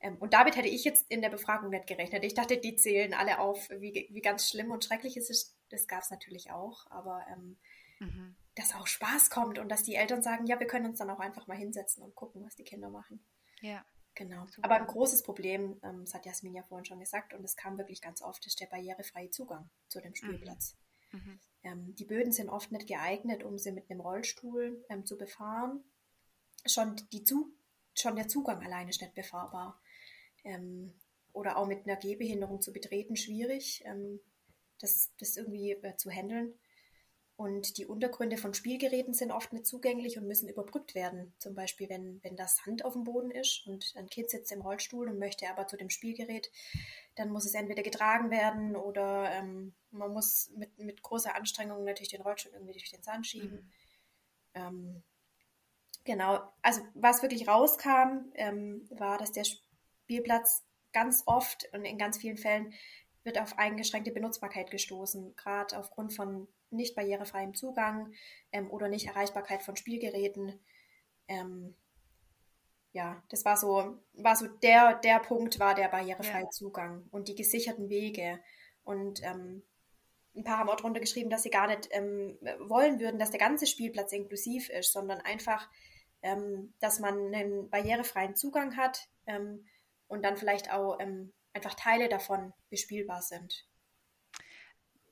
Ähm, 0.00 0.16
und 0.16 0.32
damit 0.32 0.56
hätte 0.56 0.68
ich 0.68 0.84
jetzt 0.84 1.04
in 1.10 1.20
der 1.20 1.28
Befragung 1.28 1.68
nicht 1.68 1.86
gerechnet. 1.86 2.24
Ich 2.24 2.32
dachte, 2.32 2.56
die 2.56 2.76
zählen 2.76 3.12
alle 3.12 3.38
auf, 3.38 3.68
wie, 3.68 4.08
wie 4.10 4.22
ganz 4.22 4.48
schlimm 4.48 4.70
und 4.70 4.82
schrecklich 4.82 5.18
es 5.18 5.28
ist. 5.28 5.54
Das 5.68 5.86
gab 5.86 6.02
es 6.02 6.10
natürlich 6.10 6.50
auch, 6.50 6.90
aber 6.90 7.24
ähm, 7.30 7.58
mhm. 7.98 8.36
dass 8.54 8.74
auch 8.74 8.86
Spaß 8.86 9.28
kommt 9.28 9.58
und 9.58 9.68
dass 9.68 9.82
die 9.82 9.96
Eltern 9.96 10.22
sagen, 10.22 10.46
ja, 10.46 10.58
wir 10.58 10.66
können 10.66 10.86
uns 10.86 10.98
dann 10.98 11.10
auch 11.10 11.20
einfach 11.20 11.46
mal 11.46 11.56
hinsetzen 11.56 12.02
und 12.02 12.14
gucken, 12.14 12.42
was 12.42 12.56
die 12.56 12.64
Kinder 12.64 12.88
machen. 12.88 13.22
Ja. 13.60 13.84
Genau. 14.14 14.46
Super. 14.46 14.64
Aber 14.64 14.76
ein 14.76 14.86
großes 14.86 15.22
Problem, 15.22 15.78
ähm, 15.84 16.04
das 16.04 16.14
hat 16.14 16.24
Jasmin 16.24 16.54
ja 16.54 16.62
vorhin 16.62 16.86
schon 16.86 16.98
gesagt, 16.98 17.34
und 17.34 17.44
es 17.44 17.54
kam 17.54 17.76
wirklich 17.76 18.00
ganz 18.00 18.22
oft, 18.22 18.44
ist 18.46 18.60
der 18.60 18.66
barrierefreie 18.66 19.30
Zugang 19.30 19.68
zu 19.88 20.00
dem 20.00 20.10
mhm. 20.10 20.16
Spielplatz. 20.16 20.76
Mhm. 21.12 21.38
Ähm, 21.62 21.94
die 21.96 22.04
Böden 22.04 22.32
sind 22.32 22.48
oft 22.48 22.72
nicht 22.72 22.86
geeignet, 22.86 23.42
um 23.42 23.58
sie 23.58 23.72
mit 23.72 23.90
einem 23.90 24.00
Rollstuhl 24.00 24.84
ähm, 24.88 25.04
zu 25.04 25.16
befahren. 25.16 25.84
Schon, 26.66 26.96
die 27.12 27.24
zu 27.24 27.52
schon 27.94 28.16
der 28.16 28.28
Zugang 28.28 28.62
alleine 28.64 28.90
ist 28.90 29.00
nicht 29.00 29.14
befahrbar. 29.14 29.80
Ähm, 30.44 30.94
oder 31.32 31.56
auch 31.56 31.66
mit 31.66 31.86
einer 31.86 31.96
Gehbehinderung 31.96 32.60
zu 32.60 32.72
betreten, 32.72 33.16
schwierig, 33.16 33.82
ähm, 33.84 34.20
das, 34.80 35.12
das 35.18 35.36
irgendwie 35.36 35.72
äh, 35.72 35.96
zu 35.96 36.10
handeln. 36.10 36.54
Und 37.40 37.78
die 37.78 37.86
Untergründe 37.86 38.36
von 38.36 38.52
Spielgeräten 38.52 39.14
sind 39.14 39.32
oft 39.32 39.54
nicht 39.54 39.64
zugänglich 39.64 40.18
und 40.18 40.26
müssen 40.26 40.46
überbrückt 40.46 40.94
werden. 40.94 41.32
Zum 41.38 41.54
Beispiel, 41.54 41.88
wenn, 41.88 42.22
wenn 42.22 42.36
das 42.36 42.58
Sand 42.58 42.84
auf 42.84 42.92
dem 42.92 43.04
Boden 43.04 43.30
ist 43.30 43.66
und 43.66 43.94
ein 43.96 44.10
Kind 44.10 44.28
sitzt 44.28 44.52
im 44.52 44.60
Rollstuhl 44.60 45.08
und 45.08 45.18
möchte 45.18 45.48
aber 45.48 45.66
zu 45.66 45.78
dem 45.78 45.88
Spielgerät, 45.88 46.50
dann 47.14 47.30
muss 47.30 47.46
es 47.46 47.54
entweder 47.54 47.82
getragen 47.82 48.30
werden 48.30 48.76
oder 48.76 49.30
ähm, 49.30 49.72
man 49.90 50.12
muss 50.12 50.50
mit, 50.54 50.78
mit 50.78 51.02
großer 51.02 51.34
Anstrengung 51.34 51.82
natürlich 51.82 52.10
den 52.10 52.20
Rollstuhl 52.20 52.52
irgendwie 52.52 52.74
durch 52.74 52.90
den 52.90 53.02
Sand 53.02 53.26
schieben. 53.26 53.54
Mhm. 53.54 53.72
Ähm, 54.52 55.02
genau, 56.04 56.42
also 56.60 56.82
was 56.92 57.22
wirklich 57.22 57.48
rauskam, 57.48 58.32
ähm, 58.34 58.86
war, 58.90 59.16
dass 59.16 59.32
der 59.32 59.44
Spielplatz 59.44 60.62
ganz 60.92 61.22
oft 61.24 61.70
und 61.72 61.86
in 61.86 61.96
ganz 61.96 62.18
vielen 62.18 62.36
Fällen 62.36 62.74
wird 63.24 63.40
auf 63.40 63.56
eingeschränkte 63.58 64.12
Benutzbarkeit 64.12 64.70
gestoßen, 64.70 65.34
gerade 65.36 65.78
aufgrund 65.78 66.12
von 66.12 66.46
nicht 66.70 66.94
barrierefreiem 66.94 67.54
Zugang 67.54 68.12
ähm, 68.52 68.70
oder 68.70 68.88
nicht 68.88 69.06
Erreichbarkeit 69.06 69.62
von 69.62 69.76
Spielgeräten. 69.76 70.58
Ähm, 71.28 71.74
ja, 72.92 73.22
das 73.28 73.44
war 73.44 73.56
so, 73.56 73.98
war 74.14 74.36
so 74.36 74.46
der, 74.46 74.94
der 74.96 75.20
Punkt 75.20 75.60
war 75.60 75.74
der 75.74 75.88
barrierefreie 75.88 76.44
ja. 76.44 76.50
Zugang 76.50 77.06
und 77.10 77.28
die 77.28 77.34
gesicherten 77.34 77.88
Wege. 77.88 78.40
Und 78.82 79.22
ähm, 79.22 79.62
ein 80.34 80.44
paar 80.44 80.58
haben 80.58 80.68
auch 80.68 80.76
drunter 80.76 81.00
geschrieben, 81.00 81.30
dass 81.30 81.42
sie 81.42 81.50
gar 81.50 81.66
nicht 81.66 81.88
ähm, 81.92 82.38
wollen 82.60 83.00
würden, 83.00 83.18
dass 83.18 83.30
der 83.30 83.40
ganze 83.40 83.66
Spielplatz 83.66 84.12
inklusiv 84.12 84.68
ist, 84.70 84.92
sondern 84.92 85.20
einfach, 85.20 85.68
ähm, 86.22 86.74
dass 86.80 86.98
man 86.98 87.34
einen 87.34 87.70
barrierefreien 87.70 88.36
Zugang 88.36 88.76
hat 88.76 89.08
ähm, 89.26 89.66
und 90.08 90.24
dann 90.24 90.36
vielleicht 90.36 90.72
auch 90.72 90.98
ähm, 91.00 91.32
einfach 91.52 91.74
Teile 91.74 92.08
davon 92.08 92.52
bespielbar 92.70 93.22
sind. 93.22 93.66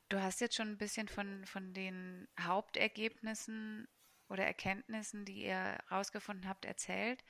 Du 0.09 0.23
hast 0.23 0.41
jetzt 0.41 0.57
schon 0.57 0.69
ein 0.69 0.79
bisschen 0.79 1.09
von, 1.09 1.45
von 1.45 1.75
den 1.75 2.29
Hauptergebnissen 2.41 3.87
oder 4.29 4.47
Erkenntnissen, 4.47 5.25
die 5.27 5.45
ihr 5.45 5.79
herausgefunden 5.89 6.49
habt, 6.49 6.65
erzählt. 6.65 7.23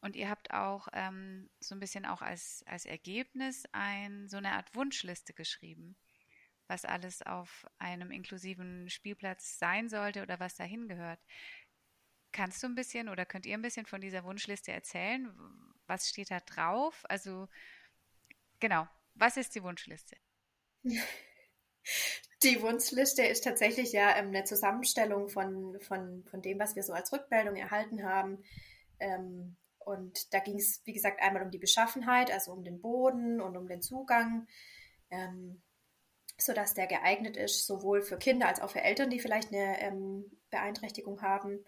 Und 0.00 0.14
ihr 0.14 0.28
habt 0.28 0.52
auch 0.52 0.88
ähm, 0.92 1.50
so 1.58 1.74
ein 1.74 1.80
bisschen 1.80 2.04
auch 2.04 2.22
als, 2.22 2.62
als 2.66 2.84
Ergebnis 2.84 3.64
ein, 3.72 4.28
so 4.28 4.36
eine 4.36 4.52
Art 4.52 4.74
Wunschliste 4.74 5.32
geschrieben, 5.32 5.96
was 6.66 6.84
alles 6.84 7.22
auf 7.22 7.66
einem 7.78 8.10
inklusiven 8.10 8.90
Spielplatz 8.90 9.58
sein 9.58 9.88
sollte 9.88 10.22
oder 10.22 10.38
was 10.38 10.54
dahin 10.54 10.86
gehört. 10.86 11.20
Kannst 12.30 12.62
du 12.62 12.66
ein 12.66 12.74
bisschen 12.74 13.08
oder 13.08 13.24
könnt 13.24 13.46
ihr 13.46 13.54
ein 13.54 13.62
bisschen 13.62 13.86
von 13.86 14.02
dieser 14.02 14.22
Wunschliste 14.22 14.70
erzählen? 14.70 15.34
Was 15.86 16.08
steht 16.08 16.30
da 16.30 16.40
drauf? 16.40 17.04
Also 17.08 17.48
genau, 18.60 18.86
was 19.14 19.38
ist 19.38 19.54
die 19.54 19.62
Wunschliste? 19.62 20.16
Die 22.42 22.62
Wunschliste 22.62 23.24
ist 23.24 23.42
tatsächlich 23.42 23.92
ja 23.92 24.16
ähm, 24.16 24.28
eine 24.28 24.44
Zusammenstellung 24.44 25.28
von, 25.28 25.78
von, 25.80 26.24
von 26.24 26.40
dem, 26.40 26.58
was 26.58 26.76
wir 26.76 26.84
so 26.84 26.92
als 26.92 27.12
Rückmeldung 27.12 27.56
erhalten 27.56 28.04
haben. 28.04 28.44
Ähm, 29.00 29.56
und 29.78 30.32
da 30.32 30.38
ging 30.38 30.56
es, 30.58 30.82
wie 30.84 30.92
gesagt, 30.92 31.20
einmal 31.20 31.42
um 31.42 31.50
die 31.50 31.58
Beschaffenheit, 31.58 32.30
also 32.30 32.52
um 32.52 32.62
den 32.62 32.80
Boden 32.80 33.40
und 33.40 33.56
um 33.56 33.66
den 33.66 33.82
Zugang, 33.82 34.46
ähm, 35.10 35.62
sodass 36.36 36.74
der 36.74 36.86
geeignet 36.86 37.36
ist, 37.36 37.66
sowohl 37.66 38.02
für 38.02 38.18
Kinder 38.18 38.46
als 38.46 38.60
auch 38.60 38.70
für 38.70 38.82
Eltern, 38.82 39.10
die 39.10 39.18
vielleicht 39.18 39.52
eine 39.52 39.80
ähm, 39.80 40.30
Beeinträchtigung 40.50 41.22
haben. 41.22 41.64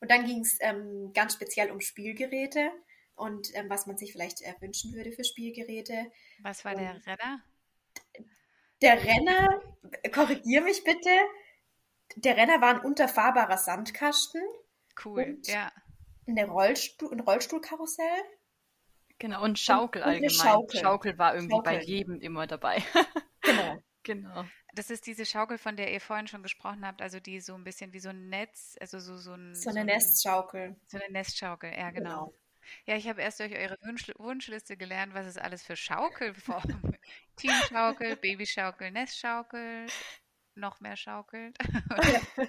Und 0.00 0.10
dann 0.10 0.24
ging 0.26 0.40
es 0.40 0.58
ganz 1.14 1.34
speziell 1.34 1.70
um 1.70 1.80
Spielgeräte 1.80 2.70
und 3.14 3.52
was 3.68 3.86
man 3.86 3.96
sich 3.96 4.12
vielleicht 4.12 4.42
äh, 4.42 4.52
wünschen 4.60 4.92
würde 4.92 5.12
für 5.12 5.24
Spielgeräte. 5.24 6.10
Was 6.42 6.64
war 6.64 6.74
der 6.74 7.00
Renner? 7.06 7.42
Der 8.84 9.02
Renner, 9.02 9.62
korrigier 10.12 10.60
mich 10.60 10.84
bitte, 10.84 11.08
der 12.16 12.36
Renner 12.36 12.60
war 12.60 12.74
ein 12.74 12.80
unterfahrbarer 12.80 13.56
Sandkasten. 13.56 14.42
Cool, 15.02 15.38
ja. 15.44 15.72
Eine 16.28 16.46
Rollstuhl, 16.46 17.10
ein 17.10 17.20
Rollstuhlkarussell. 17.20 18.22
Genau, 19.18 19.42
und 19.42 19.58
Schaukel 19.58 20.02
und, 20.02 20.08
allgemein. 20.08 20.30
Schaukel. 20.30 20.80
Schaukel. 20.80 21.18
war 21.18 21.34
irgendwie 21.34 21.54
Schaukel. 21.54 21.78
bei 21.78 21.82
jedem 21.82 22.20
immer 22.20 22.46
dabei. 22.46 22.82
genau. 23.40 23.78
genau. 24.02 24.44
Das 24.74 24.90
ist 24.90 25.06
diese 25.06 25.24
Schaukel, 25.24 25.56
von 25.56 25.76
der 25.76 25.90
ihr 25.90 26.00
vorhin 26.00 26.26
schon 26.26 26.42
gesprochen 26.42 26.86
habt, 26.86 27.00
also 27.00 27.20
die 27.20 27.40
so 27.40 27.54
ein 27.54 27.64
bisschen 27.64 27.94
wie 27.94 28.00
so 28.00 28.10
ein 28.10 28.28
Netz, 28.28 28.76
also 28.80 28.98
so, 28.98 29.16
so, 29.16 29.32
ein, 29.32 29.54
so 29.54 29.70
eine 29.70 29.80
so 29.80 29.86
Nestschaukel. 29.86 30.76
So 30.88 30.98
eine 30.98 31.10
Nestschaukel, 31.10 31.72
ja, 31.72 31.90
genau. 31.90 32.26
genau. 32.26 32.34
Ja, 32.86 32.96
ich 32.96 33.08
habe 33.08 33.22
erst 33.22 33.40
durch 33.40 33.56
eure 33.56 33.78
Wunsch 33.82 34.10
Wunschliste 34.16 34.76
gelernt, 34.76 35.14
was 35.14 35.26
es 35.26 35.38
alles 35.38 35.62
für 35.62 35.76
Schaukelformen 35.76 36.98
Teamschaukel, 37.36 38.16
Babyschaukel, 38.16 38.90
Nestschaukel, 38.90 39.86
noch 40.54 40.80
mehr 40.80 40.96
schaukelt. 40.96 41.56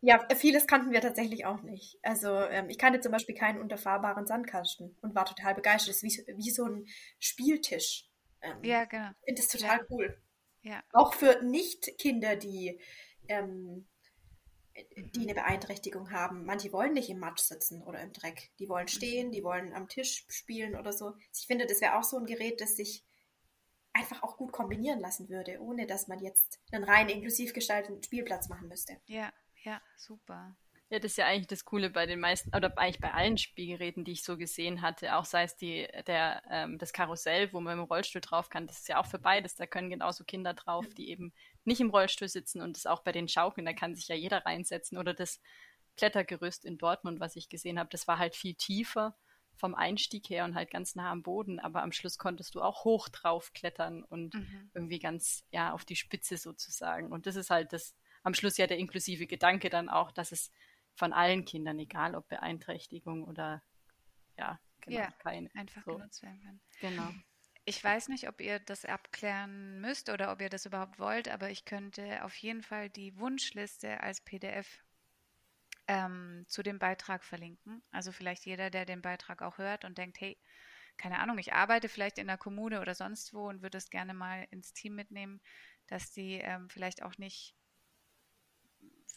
ja, 0.00 0.26
vieles 0.36 0.66
kannten 0.66 0.92
wir 0.92 1.00
tatsächlich 1.00 1.46
auch 1.46 1.62
nicht. 1.62 1.98
Also 2.02 2.28
ähm, 2.28 2.68
ich 2.68 2.78
kannte 2.78 3.00
zum 3.00 3.12
Beispiel 3.12 3.34
keinen 3.34 3.60
unterfahrbaren 3.60 4.26
Sandkasten 4.26 4.96
und 5.02 5.14
war 5.14 5.24
total 5.24 5.54
begeistert. 5.54 5.94
Das 5.94 6.02
ist 6.02 6.26
wie, 6.28 6.36
wie 6.36 6.50
so 6.50 6.66
ein 6.66 6.86
Spieltisch. 7.18 8.08
Ähm, 8.40 8.62
ja, 8.62 8.84
genau. 8.84 9.10
Ich 9.20 9.24
finde 9.26 9.42
das 9.42 9.48
total 9.48 9.78
ja. 9.78 9.84
cool. 9.90 10.22
Ja. 10.62 10.82
Auch 10.92 11.14
für 11.14 11.42
Nicht-Kinder, 11.42 12.36
die, 12.36 12.80
ähm, 13.28 13.86
die 14.96 15.22
eine 15.22 15.34
Beeinträchtigung 15.34 16.10
haben. 16.10 16.44
Manche 16.44 16.72
wollen 16.72 16.94
nicht 16.94 17.10
im 17.10 17.18
Matsch 17.18 17.42
sitzen 17.42 17.82
oder 17.82 18.00
im 18.00 18.12
Dreck. 18.12 18.50
Die 18.58 18.68
wollen 18.68 18.88
stehen, 18.88 19.30
die 19.30 19.44
wollen 19.44 19.72
am 19.72 19.88
Tisch 19.88 20.24
spielen 20.28 20.76
oder 20.76 20.92
so. 20.92 21.14
Ich 21.32 21.46
finde, 21.46 21.66
das 21.66 21.80
wäre 21.80 21.96
auch 21.96 22.04
so 22.04 22.18
ein 22.18 22.26
Gerät, 22.26 22.60
das 22.60 22.76
sich 22.76 23.04
einfach 23.92 24.22
auch 24.22 24.36
gut 24.36 24.52
kombinieren 24.52 25.00
lassen 25.00 25.28
würde, 25.28 25.60
ohne 25.60 25.86
dass 25.86 26.08
man 26.08 26.18
jetzt 26.18 26.60
einen 26.72 26.84
rein 26.84 27.08
inklusiv 27.08 27.52
gestalteten 27.52 28.02
Spielplatz 28.02 28.48
machen 28.48 28.68
müsste. 28.68 29.00
Ja, 29.06 29.32
ja, 29.62 29.80
super. 29.96 30.56
Ja, 30.90 30.98
das 30.98 31.12
ist 31.12 31.16
ja 31.16 31.26
eigentlich 31.26 31.46
das 31.46 31.64
Coole 31.64 31.90
bei 31.90 32.06
den 32.06 32.20
meisten, 32.20 32.54
oder 32.54 32.76
eigentlich 32.78 33.00
bei 33.00 33.12
allen 33.12 33.38
Spielgeräten, 33.38 34.04
die 34.04 34.12
ich 34.12 34.22
so 34.22 34.36
gesehen 34.36 34.82
hatte, 34.82 35.16
auch 35.16 35.24
sei 35.24 35.44
es 35.44 35.56
die, 35.56 35.88
der, 36.06 36.42
ähm, 36.50 36.78
das 36.78 36.92
Karussell, 36.92 37.52
wo 37.52 37.60
man 37.60 37.78
im 37.78 37.84
Rollstuhl 37.84 38.20
drauf 38.20 38.48
kann, 38.50 38.66
das 38.66 38.80
ist 38.80 38.88
ja 38.88 39.00
auch 39.00 39.06
für 39.06 39.18
beides. 39.18 39.56
Da 39.56 39.66
können 39.66 39.90
genauso 39.90 40.24
Kinder 40.24 40.54
drauf, 40.54 40.86
die 40.96 41.08
eben 41.08 41.32
nicht 41.64 41.80
im 41.80 41.90
Rollstuhl 41.90 42.28
sitzen 42.28 42.60
und 42.60 42.76
das 42.76 42.86
auch 42.86 43.02
bei 43.02 43.12
den 43.12 43.28
Schaukeln, 43.28 43.64
da 43.64 43.72
kann 43.72 43.94
sich 43.94 44.08
ja 44.08 44.14
jeder 44.14 44.44
reinsetzen. 44.44 44.98
Oder 44.98 45.14
das 45.14 45.40
Klettergerüst 45.96 46.64
in 46.64 46.78
Dortmund, 46.78 47.18
was 47.18 47.36
ich 47.36 47.48
gesehen 47.48 47.78
habe, 47.78 47.88
das 47.90 48.06
war 48.06 48.18
halt 48.18 48.34
viel 48.34 48.54
tiefer 48.54 49.16
vom 49.56 49.74
Einstieg 49.74 50.28
her 50.28 50.44
und 50.44 50.54
halt 50.54 50.70
ganz 50.70 50.94
nah 50.94 51.10
am 51.10 51.22
Boden, 51.22 51.60
aber 51.60 51.82
am 51.82 51.92
Schluss 51.92 52.18
konntest 52.18 52.54
du 52.54 52.60
auch 52.60 52.84
hoch 52.84 53.08
drauf 53.08 53.52
klettern 53.52 54.02
und 54.02 54.34
mhm. 54.34 54.70
irgendwie 54.74 54.98
ganz, 54.98 55.44
ja, 55.50 55.72
auf 55.72 55.84
die 55.84 55.96
Spitze 55.96 56.36
sozusagen. 56.36 57.12
Und 57.12 57.26
das 57.26 57.36
ist 57.36 57.50
halt 57.50 57.72
das, 57.72 57.94
am 58.22 58.34
Schluss 58.34 58.56
ja 58.56 58.66
der 58.66 58.78
inklusive 58.78 59.26
Gedanke 59.26 59.70
dann 59.70 59.88
auch, 59.88 60.10
dass 60.10 60.32
es 60.32 60.50
von 60.94 61.12
allen 61.12 61.44
Kindern, 61.44 61.78
egal 61.78 62.14
ob 62.14 62.28
Beeinträchtigung 62.28 63.24
oder 63.24 63.62
ja, 64.38 64.58
genau, 64.80 65.00
ja, 65.00 65.10
keine. 65.18 65.50
Einfach 65.54 65.84
so. 65.84 65.96
genutzt 65.96 66.22
werden 66.22 66.40
kann. 66.40 66.60
Genau. 66.80 67.10
Ich 67.66 67.82
weiß 67.82 68.08
nicht, 68.08 68.28
ob 68.28 68.40
ihr 68.40 68.58
das 68.58 68.84
abklären 68.84 69.80
müsst 69.80 70.10
oder 70.10 70.30
ob 70.32 70.40
ihr 70.40 70.50
das 70.50 70.66
überhaupt 70.66 70.98
wollt, 70.98 71.28
aber 71.28 71.50
ich 71.50 71.64
könnte 71.64 72.22
auf 72.24 72.34
jeden 72.36 72.62
Fall 72.62 72.90
die 72.90 73.16
Wunschliste 73.16 74.00
als 74.00 74.20
PDF 74.20 74.84
ähm, 75.88 76.44
zu 76.46 76.62
dem 76.62 76.78
Beitrag 76.78 77.24
verlinken. 77.24 77.82
Also 77.90 78.12
vielleicht 78.12 78.44
jeder, 78.44 78.68
der 78.70 78.84
den 78.84 79.00
Beitrag 79.00 79.40
auch 79.40 79.56
hört 79.56 79.84
und 79.84 79.96
denkt, 79.96 80.20
hey, 80.20 80.38
keine 80.96 81.18
Ahnung, 81.18 81.38
ich 81.38 81.54
arbeite 81.54 81.88
vielleicht 81.88 82.18
in 82.18 82.26
der 82.26 82.38
Kommune 82.38 82.80
oder 82.80 82.94
sonst 82.94 83.32
wo 83.32 83.48
und 83.48 83.62
würde 83.62 83.78
es 83.78 83.90
gerne 83.90 84.14
mal 84.14 84.46
ins 84.50 84.72
Team 84.74 84.94
mitnehmen, 84.94 85.40
dass 85.86 86.12
die 86.12 86.34
ähm, 86.34 86.68
vielleicht 86.68 87.02
auch 87.02 87.16
nicht 87.18 87.54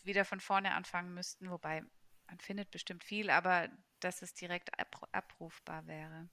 wieder 0.07 0.25
von 0.25 0.39
vorne 0.39 0.73
anfangen 0.73 1.13
müssten, 1.13 1.49
wobei 1.49 1.83
man 2.27 2.39
findet 2.39 2.71
bestimmt 2.71 3.03
viel, 3.03 3.29
aber 3.29 3.69
dass 3.99 4.21
es 4.21 4.33
direkt 4.33 4.71
abrufbar 5.11 5.87
wäre. 5.87 6.29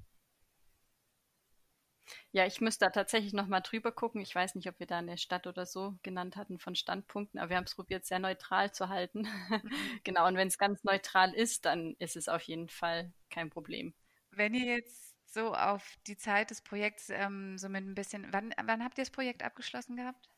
Ja, 2.32 2.46
ich 2.46 2.60
müsste 2.60 2.84
da 2.84 2.90
tatsächlich 2.90 3.32
nochmal 3.32 3.62
drüber 3.62 3.92
gucken. 3.92 4.20
Ich 4.20 4.34
weiß 4.34 4.54
nicht, 4.56 4.68
ob 4.68 4.78
wir 4.78 4.87
da 4.87 4.98
eine 4.98 5.16
Stadt 5.18 5.46
oder 5.46 5.66
so 5.66 5.96
genannt 6.02 6.37
hatten 6.37 6.58
von 6.58 6.74
Standpunkten, 6.74 7.38
aber 7.40 7.50
wir 7.50 7.56
haben 7.56 7.64
es 7.64 7.74
probiert, 7.74 8.04
sehr 8.04 8.18
neutral 8.18 8.72
zu 8.72 8.88
halten. 8.88 9.22
Mhm. 9.22 9.70
genau, 10.04 10.26
und 10.26 10.37
wenn 10.37 10.48
es 10.48 10.58
ganz 10.58 10.84
neutral 10.84 11.32
ist, 11.32 11.64
dann 11.64 11.94
ist 11.98 12.16
es 12.16 12.28
auf 12.28 12.42
jeden 12.42 12.68
Fall 12.68 13.12
kein 13.30 13.50
Problem. 13.50 13.94
Wenn 14.30 14.54
ihr 14.54 14.66
jetzt 14.66 15.14
so 15.32 15.54
auf 15.54 15.96
die 16.06 16.16
Zeit 16.16 16.50
des 16.50 16.60
Projekts 16.60 17.08
ähm, 17.10 17.56
so 17.58 17.68
mit 17.68 17.84
ein 17.84 17.94
bisschen, 17.94 18.26
wann, 18.32 18.54
wann 18.64 18.84
habt 18.84 18.98
ihr 18.98 19.04
das 19.04 19.10
Projekt 19.10 19.42
abgeschlossen 19.42 19.96
gehabt? 19.96 20.28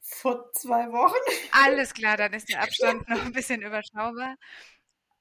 Vor 0.00 0.52
zwei 0.52 0.90
Wochen. 0.92 1.14
Alles 1.52 1.94
klar, 1.94 2.16
dann 2.16 2.32
ist 2.32 2.48
der 2.48 2.62
Abstand 2.62 3.08
noch 3.08 3.24
ein 3.24 3.32
bisschen 3.32 3.62
überschaubar. 3.62 4.36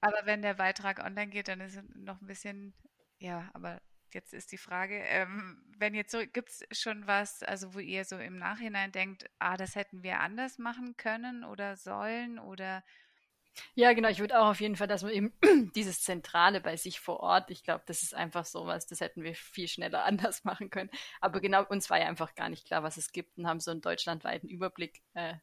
Aber 0.02 0.26
wenn 0.26 0.42
der 0.42 0.54
Beitrag 0.54 1.00
online 1.04 1.28
geht, 1.28 1.48
dann 1.48 1.62
ist 1.62 1.76
es 1.76 1.84
noch 1.96 2.22
ein 2.22 2.28
bisschen, 2.28 2.74
ja, 3.20 3.50
aber 3.54 3.82
jetzt 4.14 4.34
ist 4.34 4.52
die 4.52 4.58
Frage, 4.58 5.00
ähm, 5.00 5.62
wenn 5.78 5.94
jetzt 5.94 6.12
so, 6.12 6.20
gibt 6.20 6.50
es 6.50 6.64
schon 6.80 7.08
was, 7.08 7.44
also 7.44 7.74
wo 7.74 7.80
ihr 7.80 8.06
so 8.06 8.18
im 8.18 8.38
Nachhinein 8.38 8.92
denkt, 8.92 9.30
ah, 9.40 9.58
das 9.58 9.76
hätten 9.76 10.04
wir 10.04 10.20
anders 10.20 10.58
machen 10.58 10.96
können 10.98 11.44
oder 11.44 11.76
sollen 11.76 12.40
oder 12.40 12.84
ja, 13.76 13.94
genau. 13.94 14.10
Ich 14.10 14.20
würde 14.20 14.40
auch 14.40 14.48
auf 14.48 14.62
jeden 14.62 14.76
Fall, 14.76 14.88
dass 14.88 15.04
man 15.04 15.12
eben 15.12 15.34
dieses 15.76 16.02
Zentrale 16.02 16.62
bei 16.62 16.78
sich 16.78 17.00
vor 17.00 17.20
Ort, 17.20 17.52
ich 17.52 17.64
glaube, 17.64 17.84
das 17.86 18.04
ist 18.04 18.14
einfach 18.14 18.46
so 18.46 18.66
was, 18.66 18.88
das 18.88 19.02
hätten 19.02 19.24
wir 19.24 19.36
viel 19.36 19.68
schneller 19.68 20.04
anders 20.06 20.44
machen 20.44 20.70
können. 20.70 20.90
Aber 21.22 21.42
genau, 21.42 21.64
uns 21.66 21.90
war 21.90 22.00
ja 22.00 22.08
einfach 22.08 22.36
gar 22.36 22.50
nicht 22.50 22.66
klar, 22.66 22.84
was 22.84 22.98
es 22.98 23.12
gibt 23.12 23.38
und 23.38 23.48
haben 23.48 23.60
so 23.60 23.72
einen 23.72 23.82
deutschlandweiten 23.82 24.50
Überblick 24.50 25.02
äh, 25.14 25.36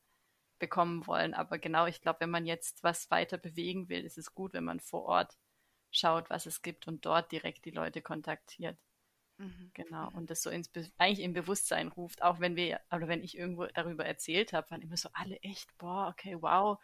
bekommen 0.59 1.07
wollen. 1.07 1.35
Aber 1.35 1.59
genau, 1.59 1.87
ich 1.87 2.01
glaube, 2.01 2.21
wenn 2.21 2.31
man 2.31 2.47
jetzt 2.47 2.83
was 2.83 3.11
weiter 3.11 3.39
bewegen 3.39 3.89
will, 3.89 4.05
ist 4.05 4.19
es 4.19 4.35
gut, 4.35 4.53
wenn 4.53 4.65
man 4.65 4.81
vor 4.81 5.05
Ort 5.05 5.37
schaut, 5.91 6.31
was 6.31 6.47
es 6.47 6.63
gibt 6.63 6.89
und 6.89 7.05
dort 7.07 7.33
direkt 7.33 7.65
die 7.65 7.71
Leute 7.71 8.03
kontaktiert. 8.03 8.79
Mhm. 9.39 9.71
Genau. 9.75 10.11
Und 10.13 10.31
das 10.31 10.43
so 10.43 10.51
ins 10.51 10.69
Be 10.69 10.89
eigentlich 10.99 11.25
im 11.25 11.33
Bewusstsein 11.33 11.89
ruft, 11.89 12.23
auch 12.23 12.41
wenn 12.41 12.57
wir, 12.57 12.81
oder 12.93 13.09
wenn 13.09 13.23
ich 13.23 13.37
irgendwo 13.37 13.67
darüber 13.67 14.05
erzählt 14.05 14.53
habe, 14.53 14.71
waren 14.71 14.83
immer 14.83 14.97
so 14.97 15.09
alle 15.13 15.37
echt, 15.41 15.77
boah, 15.79 16.09
okay, 16.09 16.37
wow 16.41 16.79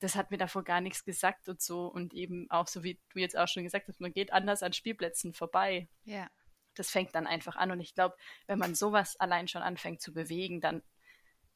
das 0.00 0.16
hat 0.16 0.30
mir 0.30 0.38
davor 0.38 0.64
gar 0.64 0.80
nichts 0.80 1.04
gesagt 1.04 1.48
und 1.48 1.60
so. 1.60 1.86
Und 1.86 2.14
eben 2.14 2.50
auch 2.50 2.68
so, 2.68 2.82
wie 2.82 3.00
du 3.12 3.18
jetzt 3.18 3.36
auch 3.36 3.48
schon 3.48 3.62
gesagt 3.62 3.88
hast, 3.88 4.00
man 4.00 4.12
geht 4.12 4.32
anders 4.32 4.62
an 4.62 4.72
Spielplätzen 4.72 5.32
vorbei. 5.32 5.88
Ja. 6.04 6.28
Das 6.74 6.90
fängt 6.90 7.14
dann 7.14 7.26
einfach 7.26 7.56
an. 7.56 7.70
Und 7.70 7.80
ich 7.80 7.94
glaube, 7.94 8.16
wenn 8.46 8.58
man 8.58 8.74
sowas 8.74 9.16
allein 9.20 9.48
schon 9.48 9.62
anfängt 9.62 10.00
zu 10.02 10.12
bewegen, 10.12 10.60
dann 10.60 10.82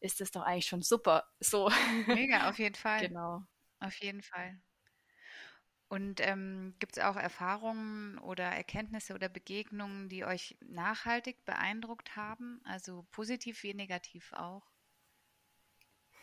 ist 0.00 0.20
das 0.20 0.30
doch 0.30 0.42
eigentlich 0.42 0.66
schon 0.66 0.82
super. 0.82 1.28
So. 1.40 1.70
Mega, 2.06 2.48
auf 2.48 2.58
jeden 2.58 2.74
Fall. 2.76 3.08
Genau. 3.08 3.42
Auf 3.80 3.96
jeden 3.96 4.22
Fall. 4.22 4.60
Und 5.88 6.20
ähm, 6.20 6.74
gibt 6.78 6.98
es 6.98 7.02
auch 7.02 7.16
Erfahrungen 7.16 8.18
oder 8.18 8.44
Erkenntnisse 8.44 9.14
oder 9.14 9.30
Begegnungen, 9.30 10.10
die 10.10 10.24
euch 10.24 10.56
nachhaltig 10.60 11.44
beeindruckt 11.46 12.14
haben? 12.14 12.60
Also 12.64 13.06
positiv 13.10 13.62
wie 13.62 13.72
negativ 13.72 14.32
auch? 14.34 14.70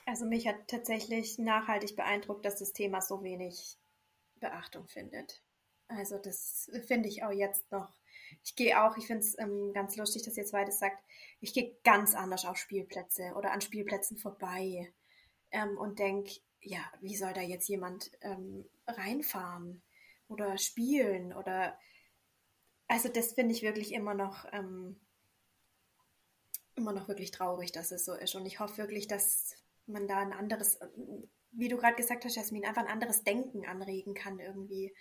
Also 0.06 0.26
mich 0.26 0.48
hat 0.48 0.68
tatsächlich 0.68 1.40
nachhaltig 1.40 1.96
beeindruckt, 1.96 2.46
dass 2.46 2.60
das 2.60 2.74
Thema 2.74 3.02
so 3.02 3.24
wenig 3.24 3.78
Beachtung 4.40 4.88
findet. 4.88 5.42
Also 5.88 6.18
das 6.18 6.70
finde 6.88 7.10
ich 7.10 7.24
auch 7.24 7.32
jetzt 7.32 7.72
noch. 7.72 7.92
Ich 8.44 8.56
gehe 8.56 8.82
auch, 8.82 8.98
ich 8.98 9.08
finde 9.08 9.24
es 9.24 9.38
ähm, 9.38 9.72
ganz 9.74 9.96
lustig, 9.96 10.24
dass 10.24 10.38
ihr 10.38 10.46
zweites 10.46 10.80
sagt, 10.80 11.04
ich 11.42 11.54
gehe 11.54 11.76
ganz 11.84 12.16
anders 12.16 12.46
auf 12.46 12.58
Spielplätze 12.58 13.34
oder 13.36 13.52
an 13.52 13.62
Spielplätzen 13.62 14.18
vorbei 14.18 14.92
ähm, 15.52 15.78
und 15.78 16.00
denke, 16.00 16.40
ja, 16.62 16.80
wie 17.02 17.16
soll 17.16 17.34
da 17.34 17.42
jetzt 17.42 17.68
jemand 17.68 18.12
ähm, 18.22 18.66
reinfahren 18.88 19.84
oder 20.28 20.58
spielen 20.58 21.34
oder 21.34 21.78
also 22.88 23.10
das 23.10 23.34
finde 23.34 23.54
ich 23.54 23.62
wirklich 23.62 23.94
immer 23.94 24.16
noch 24.16 24.46
ähm, 24.52 25.00
immer 26.76 26.94
noch 26.94 27.08
wirklich 27.08 27.32
traurig, 27.32 27.72
dass 27.72 27.92
es 27.92 28.06
so 28.06 28.14
ist 28.14 28.36
und 28.36 28.46
ich 28.46 28.60
hoffe 28.60 28.78
wirklich, 28.78 29.08
dass 29.08 29.56
man 29.88 30.08
da 30.08 30.20
ein 30.20 30.34
anderes, 30.34 30.80
wie 31.52 31.68
du 31.68 31.78
gerade 31.78 31.96
gesagt 31.96 32.26
hast, 32.26 32.36
Jasmin, 32.36 32.66
einfach 32.66 32.84
ein 32.84 32.92
anderes 32.92 33.24
Denken 33.24 33.66
anregen 33.66 34.14
kann, 34.14 34.40
irgendwie 34.40 34.94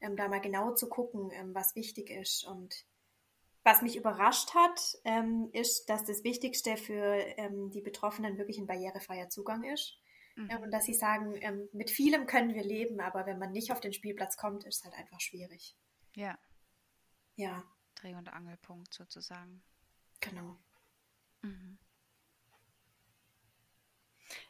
ähm, 0.00 0.16
da 0.16 0.28
mal 0.28 0.40
genau 0.40 0.74
zu 0.74 0.88
gucken, 0.88 1.30
ähm, 1.32 1.54
was 1.54 1.74
wichtig 1.74 2.10
ist. 2.10 2.44
Und 2.44 2.84
was 3.62 3.82
mich 3.82 3.96
überrascht 3.96 4.54
hat, 4.54 4.98
ähm, 5.04 5.48
ist, 5.52 5.88
dass 5.88 6.04
das 6.04 6.24
Wichtigste 6.24 6.76
für 6.76 7.16
ähm, 7.38 7.70
die 7.70 7.80
Betroffenen 7.80 8.36
wirklich 8.38 8.58
ein 8.58 8.66
barrierefreier 8.66 9.28
Zugang 9.28 9.64
ist. 9.64 9.98
Mhm. 10.36 10.50
und 10.62 10.70
dass 10.72 10.84
sie 10.84 10.94
sagen, 10.94 11.36
ähm, 11.42 11.68
mit 11.72 11.90
vielem 11.90 12.26
können 12.26 12.54
wir 12.54 12.64
leben, 12.64 13.00
aber 13.00 13.24
wenn 13.24 13.38
man 13.38 13.52
nicht 13.52 13.70
auf 13.70 13.78
den 13.78 13.92
Spielplatz 13.92 14.36
kommt, 14.36 14.64
ist 14.64 14.78
es 14.78 14.84
halt 14.84 14.94
einfach 14.94 15.20
schwierig. 15.20 15.76
Ja. 16.16 16.36
Ja. 17.36 17.62
Dreh- 17.94 18.16
und 18.16 18.32
Angelpunkt 18.32 18.92
sozusagen. 18.92 19.62
Genau. 20.20 20.56
Mhm. 21.42 21.78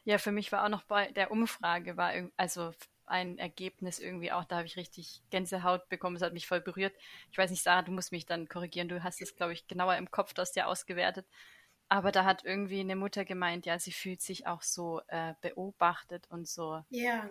Ja, 0.03 0.17
für 0.17 0.31
mich 0.31 0.51
war 0.51 0.63
auch 0.63 0.69
noch 0.69 0.83
bei 0.83 1.11
der 1.11 1.31
Umfrage 1.31 1.97
war 1.97 2.11
also 2.37 2.73
ein 3.07 3.37
Ergebnis 3.37 3.99
irgendwie 3.99 4.31
auch, 4.31 4.45
da 4.45 4.57
habe 4.57 4.67
ich 4.67 4.77
richtig 4.77 5.21
Gänsehaut 5.29 5.87
bekommen. 5.89 6.15
Es 6.15 6.21
hat 6.21 6.33
mich 6.33 6.47
voll 6.47 6.61
berührt. 6.61 6.95
Ich 7.31 7.37
weiß 7.37 7.51
nicht, 7.51 7.63
Sarah, 7.63 7.83
du 7.83 7.91
musst 7.91 8.11
mich 8.11 8.25
dann 8.25 8.47
korrigieren. 8.47 8.87
Du 8.87 9.03
hast 9.03 9.21
es, 9.21 9.35
glaube 9.35 9.53
ich, 9.53 9.67
genauer 9.67 9.95
im 9.95 10.09
Kopf, 10.09 10.33
du 10.33 10.41
hast 10.41 10.55
ja 10.55 10.65
ausgewertet. 10.65 11.27
Aber 11.87 12.11
da 12.11 12.25
hat 12.25 12.43
irgendwie 12.43 12.79
eine 12.79 12.95
Mutter 12.95 13.25
gemeint, 13.25 13.65
ja, 13.65 13.77
sie 13.77 13.91
fühlt 13.91 14.21
sich 14.21 14.47
auch 14.47 14.63
so 14.63 15.01
äh, 15.07 15.33
beobachtet 15.41 16.25
und 16.29 16.47
so. 16.47 16.83
Ja. 16.89 17.29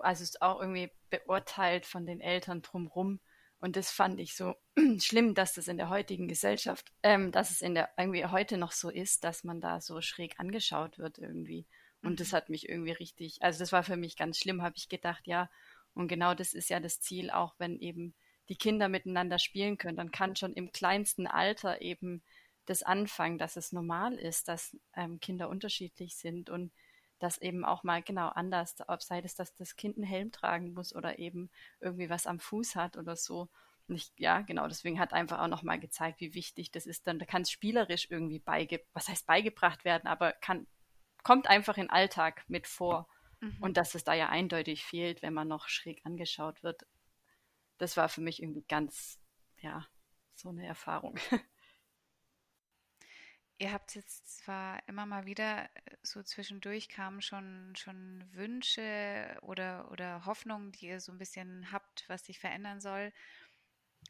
Also 0.00 0.24
ist 0.24 0.42
auch 0.42 0.60
irgendwie 0.60 0.90
beurteilt 1.10 1.86
von 1.86 2.04
den 2.04 2.20
Eltern 2.20 2.60
drumrum. 2.62 3.20
Und 3.60 3.76
das 3.76 3.90
fand 3.90 4.20
ich 4.20 4.36
so 4.36 4.54
schlimm, 4.98 5.34
dass 5.34 5.54
das 5.54 5.68
in 5.68 5.76
der 5.76 5.88
heutigen 5.88 6.28
Gesellschaft, 6.28 6.92
ähm, 7.02 7.32
dass 7.32 7.50
es 7.50 7.60
in 7.60 7.74
der 7.74 7.90
irgendwie 7.96 8.24
heute 8.24 8.56
noch 8.56 8.72
so 8.72 8.88
ist, 8.88 9.24
dass 9.24 9.44
man 9.44 9.60
da 9.60 9.80
so 9.80 10.00
schräg 10.00 10.38
angeschaut 10.38 10.98
wird 10.98 11.18
irgendwie. 11.18 11.66
Und 12.02 12.12
mhm. 12.12 12.16
das 12.16 12.32
hat 12.32 12.50
mich 12.50 12.68
irgendwie 12.68 12.92
richtig, 12.92 13.42
also 13.42 13.58
das 13.58 13.72
war 13.72 13.82
für 13.82 13.96
mich 13.96 14.16
ganz 14.16 14.38
schlimm, 14.38 14.62
habe 14.62 14.76
ich 14.76 14.88
gedacht, 14.88 15.26
ja. 15.26 15.50
Und 15.94 16.06
genau 16.06 16.34
das 16.34 16.54
ist 16.54 16.70
ja 16.70 16.78
das 16.78 17.00
Ziel, 17.00 17.30
auch 17.30 17.54
wenn 17.58 17.80
eben 17.80 18.14
die 18.48 18.56
Kinder 18.56 18.88
miteinander 18.88 19.38
spielen 19.38 19.76
können, 19.76 19.96
dann 19.96 20.12
kann 20.12 20.36
schon 20.36 20.54
im 20.54 20.70
kleinsten 20.70 21.26
Alter 21.26 21.82
eben 21.82 22.22
das 22.66 22.82
anfangen, 22.82 23.38
dass 23.38 23.56
es 23.56 23.72
normal 23.72 24.14
ist, 24.14 24.48
dass 24.48 24.76
ähm, 24.94 25.20
Kinder 25.20 25.48
unterschiedlich 25.48 26.16
sind 26.16 26.50
und 26.50 26.72
dass 27.18 27.38
eben 27.38 27.64
auch 27.64 27.82
mal 27.82 28.02
genau 28.02 28.28
anders, 28.28 28.76
ob 28.86 29.02
sei 29.02 29.20
es, 29.20 29.34
dass 29.34 29.54
das 29.54 29.76
Kind 29.76 29.96
einen 29.96 30.06
Helm 30.06 30.32
tragen 30.32 30.72
muss 30.72 30.94
oder 30.94 31.18
eben 31.18 31.50
irgendwie 31.80 32.10
was 32.10 32.26
am 32.26 32.38
Fuß 32.40 32.76
hat 32.76 32.96
oder 32.96 33.16
so. 33.16 33.48
Ich, 33.88 34.12
ja, 34.16 34.42
genau, 34.42 34.68
deswegen 34.68 35.00
hat 35.00 35.12
einfach 35.12 35.40
auch 35.40 35.48
nochmal 35.48 35.80
gezeigt, 35.80 36.20
wie 36.20 36.34
wichtig 36.34 36.70
das 36.70 36.86
ist. 36.86 37.06
Dann 37.06 37.18
da 37.18 37.24
kann 37.24 37.42
es 37.42 37.50
spielerisch 37.50 38.08
irgendwie 38.10 38.38
beige, 38.38 38.84
was 38.92 39.08
heißt 39.08 39.26
beigebracht 39.26 39.84
werden, 39.84 40.06
aber 40.06 40.32
kann, 40.32 40.66
kommt 41.22 41.48
einfach 41.48 41.78
in 41.78 41.90
Alltag 41.90 42.44
mit 42.48 42.66
vor. 42.66 43.08
Mhm. 43.40 43.56
Und 43.60 43.76
dass 43.76 43.94
es 43.94 44.04
da 44.04 44.14
ja 44.14 44.28
eindeutig 44.28 44.84
fehlt, 44.84 45.22
wenn 45.22 45.32
man 45.32 45.48
noch 45.48 45.68
schräg 45.68 46.04
angeschaut 46.04 46.62
wird. 46.62 46.86
Das 47.78 47.96
war 47.96 48.08
für 48.08 48.20
mich 48.20 48.42
irgendwie 48.42 48.64
ganz, 48.68 49.18
ja, 49.60 49.86
so 50.34 50.50
eine 50.50 50.66
Erfahrung. 50.66 51.18
Ihr 53.60 53.72
habt 53.72 53.96
jetzt 53.96 54.38
zwar 54.44 54.80
immer 54.88 55.04
mal 55.04 55.26
wieder 55.26 55.64
äh, 55.64 55.96
so 56.02 56.22
zwischendurch 56.22 56.88
kamen 56.88 57.20
schon, 57.22 57.74
schon 57.76 58.24
Wünsche 58.32 59.36
oder, 59.42 59.90
oder 59.90 60.24
Hoffnungen, 60.26 60.72
die 60.72 60.86
ihr 60.86 61.00
so 61.00 61.10
ein 61.12 61.18
bisschen 61.18 61.72
habt, 61.72 62.04
was 62.08 62.24
sich 62.26 62.38
verändern 62.38 62.80
soll 62.80 63.12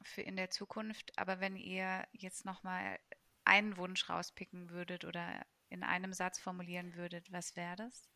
für 0.03 0.23
in 0.23 0.37
der 0.37 0.51
Zukunft. 0.51 1.19
Aber 1.19 1.41
wenn 1.41 1.57
ihr 1.57 2.07
jetzt 2.13 2.45
nochmal 2.45 2.99
einen 3.45 3.79
Wunsch 3.79 4.09
rauspicken 4.11 4.71
würdet 4.71 5.05
oder 5.05 5.47
in 5.71 5.83
einem 5.83 6.13
Satz 6.13 6.39
formulieren 6.39 6.95
würdet, 6.95 7.33
was 7.33 7.57
wäre 7.57 7.77
das? 7.77 8.09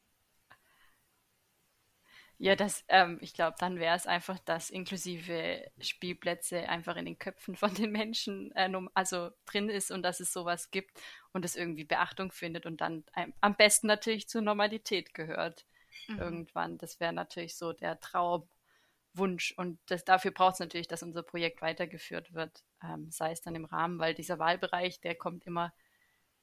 Ja, 2.38 2.56
das, 2.56 2.84
ähm, 2.88 3.18
ich 3.20 3.34
glaube, 3.34 3.56
dann 3.60 3.78
wäre 3.78 3.94
es 3.94 4.06
einfach, 4.06 4.38
dass 4.40 4.70
inklusive 4.70 5.70
Spielplätze 5.80 6.68
einfach 6.68 6.96
in 6.96 7.04
den 7.04 7.18
Köpfen 7.18 7.56
von 7.56 7.72
den 7.74 7.92
Menschen 7.92 8.50
äh, 8.56 8.70
also 8.94 9.30
drin 9.46 9.68
ist 9.68 9.90
und 9.90 10.02
dass 10.02 10.20
es 10.20 10.32
sowas 10.32 10.70
gibt 10.70 11.00
und 11.32 11.44
es 11.44 11.56
irgendwie 11.56 11.84
Beachtung 11.84 12.32
findet 12.32 12.66
und 12.66 12.80
dann 12.80 13.04
ein, 13.12 13.32
am 13.40 13.54
besten 13.54 13.86
natürlich 13.86 14.28
zur 14.28 14.42
Normalität 14.42 15.14
gehört 15.14 15.66
mhm. 16.08 16.18
irgendwann. 16.18 16.78
Das 16.78 17.00
wäre 17.00 17.12
natürlich 17.12 17.56
so 17.56 17.72
der 17.72 18.00
Traumwunsch 18.00 19.54
und 19.56 19.78
das, 19.86 20.04
dafür 20.04 20.32
braucht 20.32 20.54
es 20.54 20.60
natürlich, 20.60 20.88
dass 20.88 21.02
unser 21.02 21.22
Projekt 21.22 21.62
weitergeführt 21.62 22.34
wird, 22.34 22.64
ähm, 22.82 23.10
sei 23.10 23.32
es 23.32 23.42
dann 23.42 23.54
im 23.54 23.66
Rahmen, 23.66 23.98
weil 23.98 24.14
dieser 24.14 24.38
Wahlbereich, 24.38 25.00
der 25.00 25.14
kommt 25.14 25.44
immer 25.46 25.72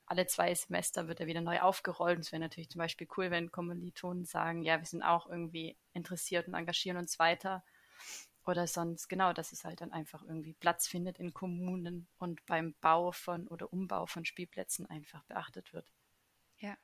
alle 0.09 0.25
zwei 0.25 0.53
Semester 0.55 1.07
wird 1.07 1.19
er 1.19 1.27
wieder 1.27 1.41
neu 1.41 1.61
aufgerollt. 1.61 2.19
es 2.19 2.31
wäre 2.31 2.41
natürlich 2.41 2.69
zum 2.69 2.79
Beispiel 2.79 3.07
cool, 3.15 3.29
wenn 3.29 3.51
Kommilitonen 3.51 4.25
sagen, 4.25 4.63
ja, 4.63 4.79
wir 4.79 4.85
sind 4.85 5.03
auch 5.03 5.29
irgendwie 5.29 5.77
interessiert 5.93 6.47
und 6.47 6.55
engagieren 6.55 6.97
uns 6.97 7.19
weiter. 7.19 7.63
Oder 8.45 8.65
sonst, 8.65 9.07
genau, 9.07 9.33
dass 9.33 9.51
es 9.51 9.63
halt 9.63 9.81
dann 9.81 9.91
einfach 9.91 10.23
irgendwie 10.23 10.53
Platz 10.53 10.87
findet 10.87 11.19
in 11.19 11.31
Kommunen 11.31 12.07
und 12.17 12.43
beim 12.47 12.73
Bau 12.81 13.11
von 13.11 13.47
oder 13.47 13.71
Umbau 13.71 14.07
von 14.07 14.25
Spielplätzen 14.25 14.87
einfach 14.87 15.23
beachtet 15.25 15.73
wird. 15.73 15.85
Ja. 16.57 16.75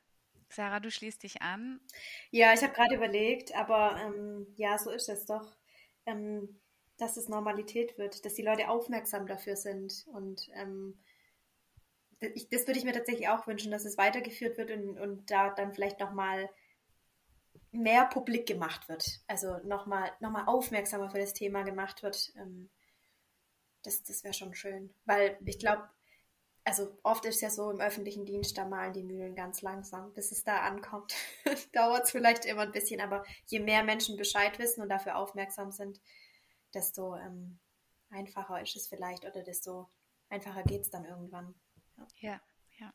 Sarah, 0.49 0.79
du 0.79 0.91
schließt 0.91 1.23
dich 1.23 1.41
an. 1.41 1.81
Ja, 2.29 2.53
ich 2.53 2.61
habe 2.61 2.73
gerade 2.73 2.93
überlegt, 2.93 3.55
aber 3.55 3.99
ähm, 3.99 4.45
ja, 4.55 4.77
so 4.77 4.91
ist 4.91 5.09
es 5.09 5.25
doch, 5.25 5.57
ähm, 6.05 6.61
dass 6.97 7.17
es 7.17 7.27
Normalität 7.27 7.97
wird, 7.97 8.23
dass 8.23 8.35
die 8.35 8.43
Leute 8.43 8.69
aufmerksam 8.69 9.25
dafür 9.25 9.55
sind 9.55 10.05
und 10.13 10.47
ähm, 10.53 10.99
ich, 12.19 12.49
das 12.49 12.67
würde 12.67 12.79
ich 12.79 12.85
mir 12.85 12.93
tatsächlich 12.93 13.29
auch 13.29 13.47
wünschen, 13.47 13.71
dass 13.71 13.85
es 13.85 13.97
weitergeführt 13.97 14.57
wird 14.57 14.71
und, 14.71 14.99
und 14.99 15.31
da 15.31 15.49
dann 15.49 15.73
vielleicht 15.73 15.99
nochmal 15.99 16.49
mehr 17.71 18.05
publik 18.05 18.47
gemacht 18.47 18.87
wird. 18.87 19.21
Also 19.27 19.57
nochmal 19.63 20.11
noch 20.19 20.31
mal 20.31 20.45
aufmerksamer 20.45 21.09
für 21.09 21.19
das 21.19 21.33
Thema 21.33 21.63
gemacht 21.63 22.03
wird. 22.03 22.33
Ähm, 22.37 22.69
das 23.83 24.03
das 24.03 24.23
wäre 24.23 24.33
schon 24.33 24.55
schön. 24.55 24.93
Weil 25.05 25.37
ich 25.45 25.59
glaube, 25.59 25.89
also 26.63 26.97
oft 27.03 27.25
ist 27.25 27.35
es 27.35 27.41
ja 27.41 27.49
so 27.51 27.69
im 27.69 27.79
öffentlichen 27.79 28.25
Dienst, 28.25 28.57
da 28.57 28.65
malen 28.65 28.93
die 28.93 29.03
Mühlen 29.03 29.35
ganz 29.35 29.61
langsam, 29.61 30.13
bis 30.13 30.31
es 30.31 30.43
da 30.43 30.61
ankommt. 30.61 31.13
Dauert 31.73 32.05
es 32.05 32.11
vielleicht 32.11 32.45
immer 32.45 32.63
ein 32.63 32.71
bisschen, 32.71 33.01
aber 33.01 33.23
je 33.45 33.59
mehr 33.59 33.83
Menschen 33.83 34.17
Bescheid 34.17 34.57
wissen 34.57 34.81
und 34.81 34.89
dafür 34.89 35.17
aufmerksam 35.17 35.71
sind, 35.71 36.01
desto 36.73 37.15
ähm, 37.15 37.59
einfacher 38.09 38.61
ist 38.61 38.75
es 38.75 38.87
vielleicht 38.87 39.25
oder 39.25 39.43
desto 39.43 39.89
einfacher 40.29 40.63
geht 40.63 40.81
es 40.81 40.89
dann 40.89 41.05
irgendwann. 41.05 41.53
Ja, 42.19 42.41
ja. 42.79 42.93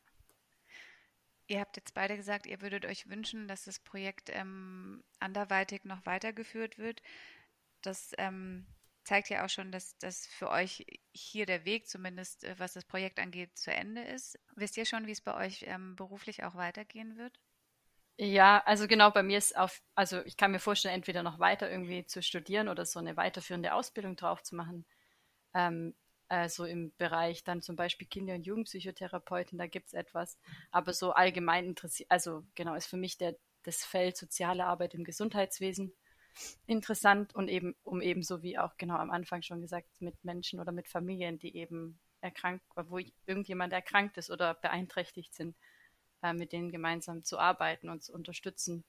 Ihr 1.47 1.59
habt 1.59 1.75
jetzt 1.75 1.93
beide 1.93 2.15
gesagt, 2.15 2.45
ihr 2.45 2.61
würdet 2.61 2.85
euch 2.85 3.09
wünschen, 3.09 3.47
dass 3.47 3.65
das 3.65 3.79
Projekt 3.79 4.29
ähm, 4.29 5.03
anderweitig 5.19 5.83
noch 5.83 6.05
weitergeführt 6.05 6.77
wird. 6.77 7.01
Das 7.81 8.13
ähm, 8.17 8.65
zeigt 9.03 9.29
ja 9.29 9.43
auch 9.45 9.49
schon, 9.49 9.71
dass 9.71 9.97
das 9.97 10.27
für 10.27 10.49
euch 10.49 10.85
hier 11.13 11.45
der 11.45 11.65
Weg, 11.65 11.87
zumindest 11.87 12.43
äh, 12.43 12.55
was 12.57 12.73
das 12.73 12.85
Projekt 12.85 13.19
angeht, 13.19 13.57
zu 13.57 13.73
Ende 13.73 14.03
ist. 14.03 14.39
Wisst 14.55 14.77
ihr 14.77 14.85
schon, 14.85 15.07
wie 15.07 15.11
es 15.11 15.21
bei 15.21 15.35
euch 15.35 15.63
ähm, 15.67 15.95
beruflich 15.95 16.43
auch 16.43 16.55
weitergehen 16.55 17.17
wird? 17.17 17.39
Ja, 18.17 18.61
also 18.65 18.87
genau, 18.87 19.09
bei 19.09 19.23
mir 19.23 19.37
ist 19.39 19.57
auf, 19.57 19.81
also 19.95 20.23
ich 20.25 20.37
kann 20.37 20.51
mir 20.51 20.59
vorstellen, 20.59 20.93
entweder 20.93 21.23
noch 21.23 21.39
weiter 21.39 21.69
irgendwie 21.69 22.05
zu 22.05 22.21
studieren 22.21 22.67
oder 22.69 22.85
so 22.85 22.99
eine 22.99 23.17
weiterführende 23.17 23.73
Ausbildung 23.73 24.15
drauf 24.15 24.43
zu 24.43 24.55
machen. 24.55 24.85
Ähm, 25.55 25.95
also 26.31 26.65
im 26.65 26.93
Bereich 26.97 27.43
dann 27.43 27.61
zum 27.61 27.75
Beispiel 27.75 28.07
Kinder- 28.07 28.35
und 28.35 28.45
Jugendpsychotherapeuten, 28.45 29.57
da 29.57 29.67
gibt 29.67 29.87
es 29.87 29.93
etwas. 29.93 30.37
Aber 30.71 30.93
so 30.93 31.11
allgemein 31.11 31.65
interessiert, 31.65 32.09
also 32.09 32.43
genau, 32.55 32.73
ist 32.75 32.87
für 32.87 32.97
mich 32.97 33.17
der, 33.17 33.35
das 33.63 33.83
Feld 33.83 34.15
soziale 34.15 34.65
Arbeit 34.65 34.93
im 34.93 35.03
Gesundheitswesen 35.03 35.93
interessant 36.65 37.35
und 37.35 37.49
eben, 37.49 37.75
um 37.83 38.01
eben 38.01 38.23
so 38.23 38.41
wie 38.41 38.57
auch 38.57 38.77
genau 38.77 38.95
am 38.95 39.11
Anfang 39.11 39.41
schon 39.41 39.59
gesagt, 39.59 39.89
mit 39.99 40.23
Menschen 40.23 40.61
oder 40.61 40.71
mit 40.71 40.87
Familien, 40.87 41.37
die 41.37 41.55
eben 41.57 41.99
erkrankt, 42.21 42.63
wo 42.75 42.99
irgendjemand 43.25 43.73
erkrankt 43.73 44.17
ist 44.17 44.31
oder 44.31 44.53
beeinträchtigt 44.53 45.33
sind, 45.33 45.57
äh, 46.21 46.33
mit 46.33 46.53
denen 46.53 46.71
gemeinsam 46.71 47.25
zu 47.25 47.39
arbeiten 47.39 47.89
und 47.89 48.03
zu 48.03 48.13
unterstützen. 48.13 48.85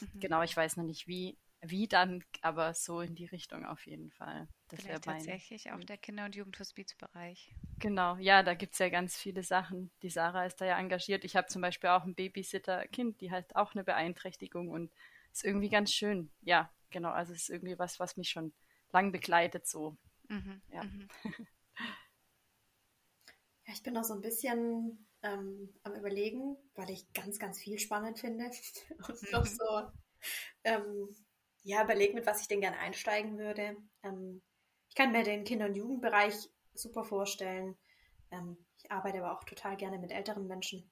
Mhm. 0.00 0.20
Genau, 0.20 0.42
ich 0.42 0.56
weiß 0.56 0.76
noch 0.76 0.84
nicht 0.84 1.08
wie, 1.08 1.36
wie 1.66 1.88
dann, 1.88 2.24
aber 2.42 2.74
so 2.74 3.00
in 3.00 3.14
die 3.14 3.26
Richtung 3.26 3.64
auf 3.64 3.86
jeden 3.86 4.10
Fall. 4.10 4.48
Das 4.68 4.80
Vielleicht 4.80 5.04
tatsächlich 5.04 5.70
auch 5.70 5.80
der 5.80 5.98
Kinder- 5.98 6.24
und 6.24 6.34
Jugendhospizbereich. 6.34 7.54
Genau, 7.78 8.16
ja, 8.16 8.42
da 8.42 8.54
gibt 8.54 8.72
es 8.74 8.78
ja 8.78 8.88
ganz 8.88 9.16
viele 9.16 9.42
Sachen. 9.42 9.90
Die 10.02 10.10
Sarah 10.10 10.46
ist 10.46 10.60
da 10.60 10.64
ja 10.64 10.78
engagiert. 10.78 11.24
Ich 11.24 11.36
habe 11.36 11.48
zum 11.48 11.62
Beispiel 11.62 11.90
auch 11.90 12.04
ein 12.04 12.14
Babysitter-Kind, 12.14 13.20
die 13.20 13.30
hat 13.30 13.54
auch 13.56 13.74
eine 13.74 13.84
Beeinträchtigung 13.84 14.68
und 14.68 14.92
ist 15.32 15.44
irgendwie 15.44 15.68
ganz 15.68 15.92
schön. 15.92 16.30
Ja, 16.42 16.70
genau, 16.90 17.10
also 17.10 17.32
es 17.32 17.42
ist 17.42 17.50
irgendwie 17.50 17.78
was, 17.78 18.00
was 18.00 18.16
mich 18.16 18.30
schon 18.30 18.52
lang 18.92 19.12
begleitet 19.12 19.66
so. 19.66 19.96
Mhm, 20.28 20.62
ja. 20.72 20.84
Mhm. 20.84 21.08
ja, 23.66 23.72
ich 23.72 23.82
bin 23.82 23.94
noch 23.94 24.04
so 24.04 24.14
ein 24.14 24.20
bisschen 24.22 25.06
ähm, 25.22 25.74
am 25.82 25.94
überlegen, 25.94 26.56
weil 26.74 26.90
ich 26.90 27.12
ganz, 27.12 27.38
ganz 27.38 27.58
viel 27.58 27.78
spannend 27.78 28.18
finde 28.18 28.44
und 29.08 29.22
mhm. 29.22 29.28
noch 29.32 29.46
so 29.46 29.90
ähm, 30.64 31.14
ja, 31.64 31.82
überlegt, 31.82 32.14
mit 32.14 32.26
was 32.26 32.42
ich 32.42 32.48
denn 32.48 32.60
gerne 32.60 32.78
einsteigen 32.78 33.38
würde. 33.38 33.76
Ähm, 34.02 34.42
ich 34.88 34.94
kann 34.94 35.12
mir 35.12 35.24
den 35.24 35.44
Kinder- 35.44 35.66
und 35.66 35.74
Jugendbereich 35.74 36.34
super 36.74 37.04
vorstellen. 37.04 37.76
Ähm, 38.30 38.56
ich 38.78 38.90
arbeite 38.92 39.18
aber 39.18 39.32
auch 39.32 39.44
total 39.44 39.76
gerne 39.76 39.98
mit 39.98 40.12
älteren 40.12 40.46
Menschen. 40.46 40.88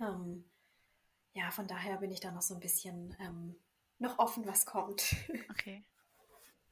Ähm, 0.00 0.50
ja, 1.34 1.50
von 1.50 1.68
daher 1.68 1.98
bin 1.98 2.10
ich 2.10 2.20
da 2.20 2.32
noch 2.32 2.42
so 2.42 2.54
ein 2.54 2.60
bisschen 2.60 3.14
ähm, 3.20 3.54
noch 3.98 4.18
offen, 4.18 4.46
was 4.46 4.66
kommt. 4.66 5.14
Okay, 5.50 5.84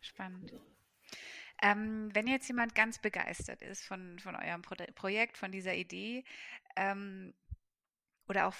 spannend. 0.00 0.52
Ähm, 1.60 2.08
wenn 2.14 2.26
jetzt 2.26 2.48
jemand 2.48 2.74
ganz 2.74 2.98
begeistert 2.98 3.60
ist 3.62 3.84
von, 3.84 4.18
von 4.18 4.34
eurem 4.36 4.62
Pro 4.62 4.76
Projekt, 4.94 5.36
von 5.36 5.52
dieser 5.52 5.74
Idee, 5.74 6.24
ähm, 6.76 7.34
oder 8.28 8.46
auch 8.46 8.54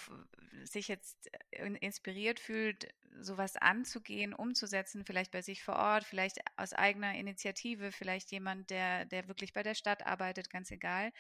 sich 0.65 0.89
jetzt 0.89 1.31
äh, 1.51 1.67
inspiriert 1.81 2.41
fühlt, 2.41 2.89
sowas 3.21 3.57
anzugehen, 3.57 4.33
umzusetzen, 4.33 5.05
vielleicht 5.05 5.31
bei 5.33 5.43
sich 5.43 5.63
vor 5.63 5.77
Ort, 5.77 6.05
vielleicht 6.05 6.39
aus 6.57 6.73
eigener 6.73 7.15
Initiative, 7.15 7.93
vielleicht 7.93 8.31
jemand, 8.31 8.71
der, 8.71 9.05
der 9.07 9.29
wirklich 9.29 9.53
bei 9.53 9.63
der 9.63 9.75
Stadt 9.75 10.07
arbeitet, 10.07 10.51
ganz 10.51 10.71
egal. 10.71 11.13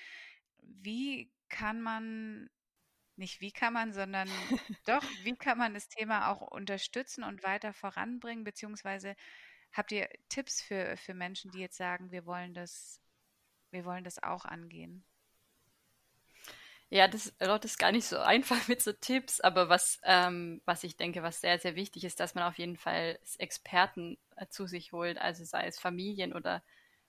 Wie 0.62 1.30
kann 1.48 1.80
man, 1.80 2.50
nicht 3.16 3.40
wie 3.40 3.52
kann 3.52 3.72
man, 3.72 3.92
sondern 3.92 4.28
doch, 4.86 5.02
wie 5.24 5.36
kann 5.36 5.58
man 5.58 5.74
das 5.74 5.88
Thema 5.88 6.30
auch 6.30 6.40
unterstützen 6.40 7.24
und 7.24 7.42
weiter 7.42 7.72
voranbringen, 7.72 8.44
beziehungsweise 8.44 9.16
habt 9.72 9.92
ihr 9.92 10.08
Tipps 10.28 10.62
für, 10.62 10.96
für 10.96 11.14
Menschen, 11.14 11.50
die 11.50 11.60
jetzt 11.60 11.76
sagen, 11.76 12.10
wir 12.10 12.26
wollen 12.26 12.54
das, 12.54 13.00
wir 13.70 13.84
wollen 13.84 14.04
das 14.04 14.22
auch 14.22 14.44
angehen? 14.44 15.04
Ja, 16.90 17.06
das, 17.06 17.34
das 17.38 17.64
ist 17.64 17.78
gar 17.78 17.92
nicht 17.92 18.06
so 18.06 18.18
einfach 18.18 18.56
mit 18.68 18.82
so 18.82 18.92
Tipps, 18.92 19.40
aber 19.40 19.68
was, 19.68 20.00
ähm, 20.04 20.62
was 20.64 20.84
ich 20.84 20.96
denke, 20.96 21.22
was 21.22 21.40
sehr, 21.40 21.58
sehr 21.58 21.74
wichtig 21.76 22.04
ist, 22.04 22.18
dass 22.20 22.34
man 22.34 22.44
auf 22.44 22.58
jeden 22.58 22.76
Fall 22.76 23.18
Experten 23.38 24.18
äh, 24.36 24.46
zu 24.48 24.66
sich 24.66 24.92
holt, 24.92 25.18
also 25.18 25.44
sei 25.44 25.66
es 25.66 25.78
Familien 25.78 26.32
oder 26.32 26.62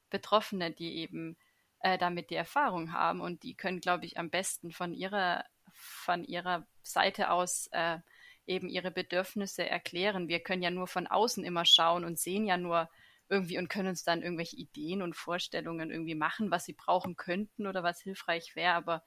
Betroffene, 0.10 0.72
die 0.72 0.98
eben 0.98 1.38
äh, 1.82 1.98
damit 1.98 2.30
die 2.30 2.36
Erfahrung 2.36 2.92
haben 2.94 3.22
und 3.22 3.44
die 3.44 3.56
können, 3.56 3.80
glaube 3.80 4.06
ich, 4.06 4.18
am 4.18 4.30
besten 4.30 4.72
von 4.72 4.94
ihrer, 4.94 5.46
von 5.74 6.26
ihrer 6.26 6.65
Seite 6.84 7.32
aus 7.32 7.68
äh, 7.72 8.00
eben 8.48 8.68
ihre 8.70 8.92
Bedürfnisse 8.92 9.70
erklären. 9.70 10.28
Wir 10.28 10.39
können 10.42 10.63
ja 10.63 10.72
nur 10.72 10.88
von 10.88 11.08
außen 11.08 11.46
immer 11.46 11.65
schauen 11.65 12.04
und 12.04 12.20
sehen 12.20 12.46
ja 12.46 12.58
nur 12.58 12.89
irgendwie 13.30 13.60
und 13.60 13.70
können 13.70 13.89
uns 13.89 14.04
dann 14.04 14.24
irgendwelche 14.24 14.58
Ideen 14.58 15.02
und 15.04 15.15
Vorstellungen 15.15 15.92
irgendwie 15.92 16.15
machen, 16.15 16.52
was 16.52 16.65
sie 16.65 16.74
brauchen 16.74 17.15
könnten 17.15 17.68
oder 17.68 17.84
was 17.84 18.02
hilfreich 18.02 18.56
wäre. 18.56 18.74
Aber 18.74 19.04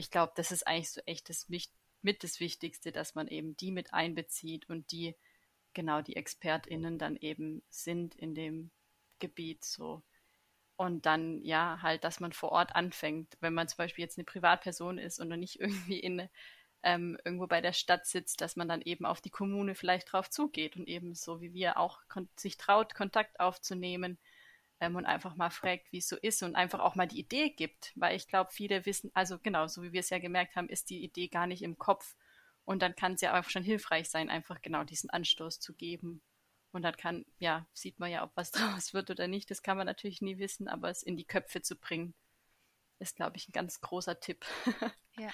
ich 0.00 0.10
glaube, 0.10 0.32
das 0.34 0.50
ist 0.50 0.66
eigentlich 0.66 0.90
so 0.90 1.02
echt 1.04 1.28
das 1.28 1.48
mit 2.02 2.24
das 2.24 2.40
Wichtigste, 2.40 2.90
dass 2.90 3.14
man 3.14 3.28
eben 3.28 3.54
die 3.58 3.70
mit 3.70 3.92
einbezieht 3.92 4.66
und 4.70 4.90
die 4.92 5.14
genau 5.74 6.00
die 6.00 6.16
ExpertInnen 6.16 6.98
dann 6.98 7.16
eben 7.16 7.62
sind 7.68 8.14
in 8.14 8.34
dem 8.34 8.70
Gebiet 9.18 9.62
so. 9.62 10.02
Und 10.76 11.04
dann, 11.04 11.44
ja, 11.44 11.80
halt, 11.82 12.04
dass 12.04 12.18
man 12.18 12.32
vor 12.32 12.52
Ort 12.52 12.74
anfängt. 12.74 13.36
Wenn 13.40 13.52
man 13.52 13.68
zum 13.68 13.76
Beispiel 13.76 14.02
jetzt 14.02 14.16
eine 14.16 14.24
Privatperson 14.24 14.96
ist 14.96 15.20
und 15.20 15.28
nicht 15.38 15.60
irgendwie 15.60 16.00
in, 16.00 16.30
ähm, 16.82 17.18
irgendwo 17.22 17.46
bei 17.46 17.60
der 17.60 17.74
Stadt 17.74 18.06
sitzt, 18.06 18.40
dass 18.40 18.56
man 18.56 18.68
dann 18.68 18.80
eben 18.80 19.04
auf 19.04 19.20
die 19.20 19.28
Kommune 19.28 19.74
vielleicht 19.74 20.12
drauf 20.12 20.30
zugeht 20.30 20.76
und 20.76 20.88
eben 20.88 21.14
so 21.14 21.42
wie 21.42 21.52
wir 21.52 21.76
auch 21.76 22.00
sich 22.36 22.56
traut, 22.56 22.94
Kontakt 22.94 23.38
aufzunehmen 23.38 24.18
ähm, 24.80 24.96
und 24.96 25.06
einfach 25.06 25.36
mal 25.36 25.50
fragt, 25.50 25.92
wie 25.92 25.98
es 25.98 26.08
so 26.08 26.16
ist 26.16 26.42
und 26.42 26.56
einfach 26.56 26.80
auch 26.80 26.94
mal 26.94 27.06
die 27.06 27.20
Idee 27.20 27.50
gibt. 27.50 27.92
Weil 27.96 28.16
ich 28.16 28.26
glaube, 28.26 28.50
viele 28.52 28.86
wissen, 28.86 29.10
also 29.14 29.38
genau, 29.38 29.66
so 29.66 29.82
wie 29.82 29.92
wir 29.92 30.00
es 30.00 30.10
ja 30.10 30.18
gemerkt 30.18 30.56
haben, 30.56 30.68
ist 30.68 30.90
die 30.90 31.02
Idee 31.04 31.28
gar 31.28 31.46
nicht 31.46 31.62
im 31.62 31.78
Kopf. 31.78 32.16
Und 32.64 32.82
dann 32.82 32.96
kann 32.96 33.14
es 33.14 33.20
ja 33.20 33.38
auch 33.38 33.48
schon 33.48 33.62
hilfreich 33.62 34.08
sein, 34.10 34.30
einfach 34.30 34.60
genau 34.62 34.84
diesen 34.84 35.10
Anstoß 35.10 35.60
zu 35.60 35.74
geben. 35.74 36.22
Und 36.72 36.82
dann 36.82 36.96
kann, 36.96 37.26
ja, 37.38 37.66
sieht 37.72 37.98
man 37.98 38.10
ja, 38.10 38.22
ob 38.22 38.32
was 38.36 38.50
draus 38.52 38.94
wird 38.94 39.10
oder 39.10 39.28
nicht. 39.28 39.50
Das 39.50 39.62
kann 39.62 39.76
man 39.76 39.86
natürlich 39.86 40.22
nie 40.22 40.38
wissen, 40.38 40.68
aber 40.68 40.88
es 40.90 41.02
in 41.02 41.16
die 41.16 41.24
Köpfe 41.24 41.62
zu 41.62 41.76
bringen, 41.76 42.14
ist, 42.98 43.16
glaube 43.16 43.36
ich, 43.36 43.48
ein 43.48 43.52
ganz 43.52 43.80
großer 43.80 44.20
Tipp. 44.20 44.44
ja. 45.18 45.30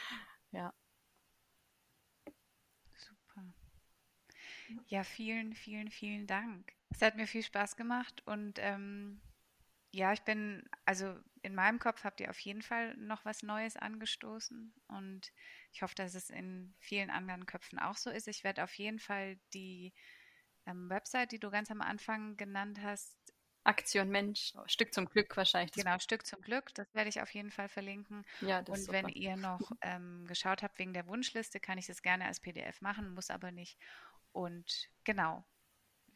Ja. 0.53 0.73
Super. 2.95 3.45
Ja, 4.87 5.05
vielen, 5.05 5.55
vielen, 5.55 5.91
vielen 5.91 6.27
Dank. 6.27 6.73
Es 6.91 7.03
hat 7.03 7.17
mir 7.17 7.27
viel 7.27 7.43
Spaß 7.43 7.77
gemacht 7.77 8.23
und 8.27 8.59
ähm, 8.61 9.21
ja, 9.97 10.13
ich 10.13 10.23
bin, 10.23 10.63
also 10.85 11.17
in 11.41 11.55
meinem 11.55 11.79
Kopf 11.79 12.05
habt 12.05 12.21
ihr 12.21 12.29
auf 12.29 12.39
jeden 12.41 12.61
Fall 12.61 12.95
noch 12.99 13.25
was 13.25 13.43
Neues 13.43 13.77
angestoßen 13.77 14.75
und 14.89 15.33
ich 15.73 15.81
hoffe, 15.81 15.95
dass 15.95 16.15
es 16.15 16.29
in 16.29 16.75
vielen 16.79 17.09
anderen 17.09 17.47
Köpfen 17.47 17.79
auch 17.79 17.97
so 17.97 18.11
ist. 18.11 18.29
Ich 18.29 18.45
werde 18.45 18.63
auf 18.63 18.75
jeden 18.75 18.99
Fall 18.99 19.39
die 19.55 19.95
ähm, 20.67 20.91
Website, 20.91 21.33
die 21.33 21.39
du 21.39 21.51
ganz 21.51 21.71
am 21.71 21.81
Anfang 21.81 22.37
genannt 22.37 22.81
hast. 22.83 23.17
Aktion 23.65 24.11
Mensch, 24.11 24.53
Stück 24.67 24.93
zum 24.93 25.07
Glück 25.07 25.35
wahrscheinlich. 25.35 25.73
Genau, 25.73 25.99
Stück 25.99 26.27
zum 26.27 26.43
Glück, 26.43 26.75
das 26.75 26.95
werde 26.95 27.09
ich 27.09 27.23
auf 27.23 27.33
jeden 27.33 27.51
Fall 27.51 27.71
verlinken. 27.71 28.27
Ja, 28.43 28.61
das 28.61 28.81
Und 28.81 28.93
wenn 28.93 29.09
ihr 29.09 29.37
noch 29.37 29.61
ähm, 29.81 30.27
geschaut 30.27 30.63
habt 30.63 30.79
wegen 30.79 30.93
der 30.93 31.07
Wunschliste, 31.07 31.59
kann 31.59 31.79
ich 31.79 31.87
das 31.87 32.03
gerne 32.03 32.27
als 32.27 32.39
PDF 32.39 32.83
machen, 32.83 33.15
muss 33.15 33.31
aber 33.31 33.51
nicht. 33.51 33.79
Und 34.33 34.91
genau, 35.05 35.47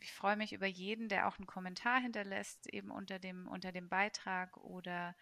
ich 0.01 0.13
freue 0.13 0.37
mich 0.37 0.53
über 0.53 0.67
jeden, 0.67 1.09
der 1.09 1.29
auch 1.29 1.39
einen 1.39 1.47
Kommentar 1.47 2.01
hinterlässt, 2.01 2.67
eben 2.73 2.91
unter 2.91 3.19
dem, 3.19 3.47
unter 3.47 3.71
dem 3.71 3.89
Beitrag 3.89 4.57
oder 4.57 5.15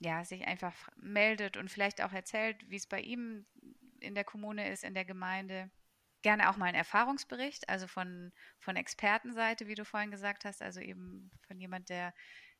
ja, 0.00 0.24
sich 0.24 0.46
einfach 0.46 0.74
meldet 0.96 1.56
und 1.56 1.70
vielleicht 1.70 2.02
auch 2.02 2.12
erzählt, 2.12 2.68
wie 2.68 2.76
es 2.76 2.86
bei 2.86 3.00
ihm 3.00 3.46
in 4.00 4.14
der 4.14 4.24
Kommune 4.24 4.70
ist, 4.70 4.84
in 4.84 4.94
der 4.94 5.04
Gemeinde 5.04 5.70
gerne 6.22 6.50
auch 6.50 6.56
mal 6.56 6.66
einen 6.66 6.76
Erfahrungsbericht, 6.76 7.68
also 7.68 7.86
von, 7.86 8.32
von 8.58 8.76
Expertenseite, 8.76 9.66
wie 9.66 9.74
du 9.74 9.84
vorhin 9.84 10.10
gesagt 10.10 10.44
hast, 10.44 10.62
also 10.62 10.80
eben 10.80 11.30
von 11.46 11.58
jemand, 11.58 11.88
der, 11.88 12.14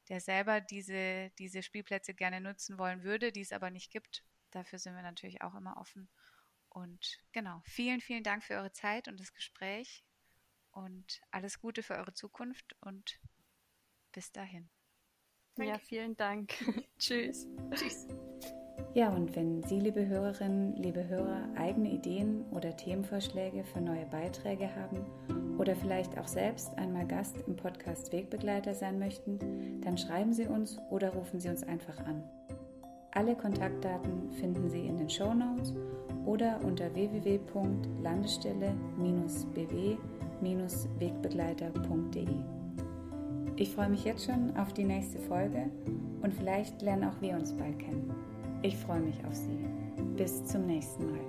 der 0.08 0.20
selber 0.20 0.60
diese, 0.60 1.30
diese 1.38 1.62
Spielplätze 1.62 2.14
gerne 2.14 2.40
nutzen 2.40 2.78
wollen 2.78 3.02
würde, 3.02 3.32
die 3.32 3.40
es 3.40 3.52
aber 3.52 3.70
nicht 3.70 3.90
gibt. 3.90 4.24
Dafür 4.50 4.78
sind 4.78 4.94
wir 4.94 5.02
natürlich 5.02 5.42
auch 5.42 5.54
immer 5.54 5.76
offen. 5.76 6.08
Und 6.68 7.18
genau, 7.32 7.60
vielen, 7.64 8.00
vielen 8.00 8.24
Dank 8.24 8.42
für 8.42 8.54
eure 8.54 8.72
Zeit 8.72 9.06
und 9.06 9.20
das 9.20 9.34
Gespräch 9.34 10.04
und 10.72 11.20
alles 11.30 11.60
Gute 11.60 11.82
für 11.82 11.94
eure 11.94 12.12
Zukunft 12.12 12.76
und 12.80 13.20
bis 14.12 14.32
dahin. 14.32 14.68
Danke. 15.54 15.72
Ja, 15.72 15.78
vielen 15.78 16.16
Dank. 16.16 16.52
Tschüss. 16.98 17.46
Tschüss. 17.74 18.06
Ja, 18.94 19.08
und 19.10 19.34
wenn 19.36 19.62
Sie, 19.62 19.80
liebe 19.80 20.06
Hörerinnen, 20.06 20.76
liebe 20.76 21.08
Hörer, 21.08 21.48
eigene 21.56 21.90
Ideen 21.90 22.44
oder 22.50 22.76
Themenvorschläge 22.76 23.64
für 23.64 23.80
neue 23.80 24.06
Beiträge 24.06 24.74
haben 24.74 25.58
oder 25.58 25.74
vielleicht 25.76 26.18
auch 26.18 26.26
selbst 26.26 26.76
einmal 26.76 27.06
Gast 27.06 27.36
im 27.46 27.56
Podcast 27.56 28.12
Wegbegleiter 28.12 28.74
sein 28.74 28.98
möchten, 28.98 29.80
dann 29.82 29.96
schreiben 29.96 30.32
Sie 30.32 30.46
uns 30.46 30.78
oder 30.90 31.10
rufen 31.10 31.40
Sie 31.40 31.48
uns 31.48 31.62
einfach 31.62 31.98
an. 31.98 32.22
Alle 33.12 33.36
Kontaktdaten 33.36 34.32
finden 34.32 34.68
Sie 34.70 34.86
in 34.86 34.96
den 34.96 35.10
Show 35.10 35.34
Notes 35.34 35.74
oder 36.24 36.60
unter 36.62 36.94
www.landestelle-bw-wegbegleiter.de. 40.42 42.26
Ich 43.56 43.70
freue 43.70 43.88
mich 43.88 44.04
jetzt 44.04 44.24
schon 44.24 44.56
auf 44.56 44.72
die 44.72 44.84
nächste 44.84 45.18
Folge 45.18 45.70
und 46.22 46.34
vielleicht 46.34 46.82
lernen 46.82 47.04
auch 47.04 47.20
wir 47.20 47.34
uns 47.34 47.52
bald 47.52 47.78
kennen. 47.78 48.12
Ich 48.62 48.76
freue 48.76 49.00
mich 49.00 49.24
auf 49.24 49.34
Sie. 49.34 49.58
Bis 50.16 50.44
zum 50.44 50.66
nächsten 50.66 51.06
Mal. 51.06 51.20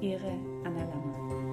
Ihre 0.00 0.32
Anna 0.64 0.84
Lammer. 0.84 1.45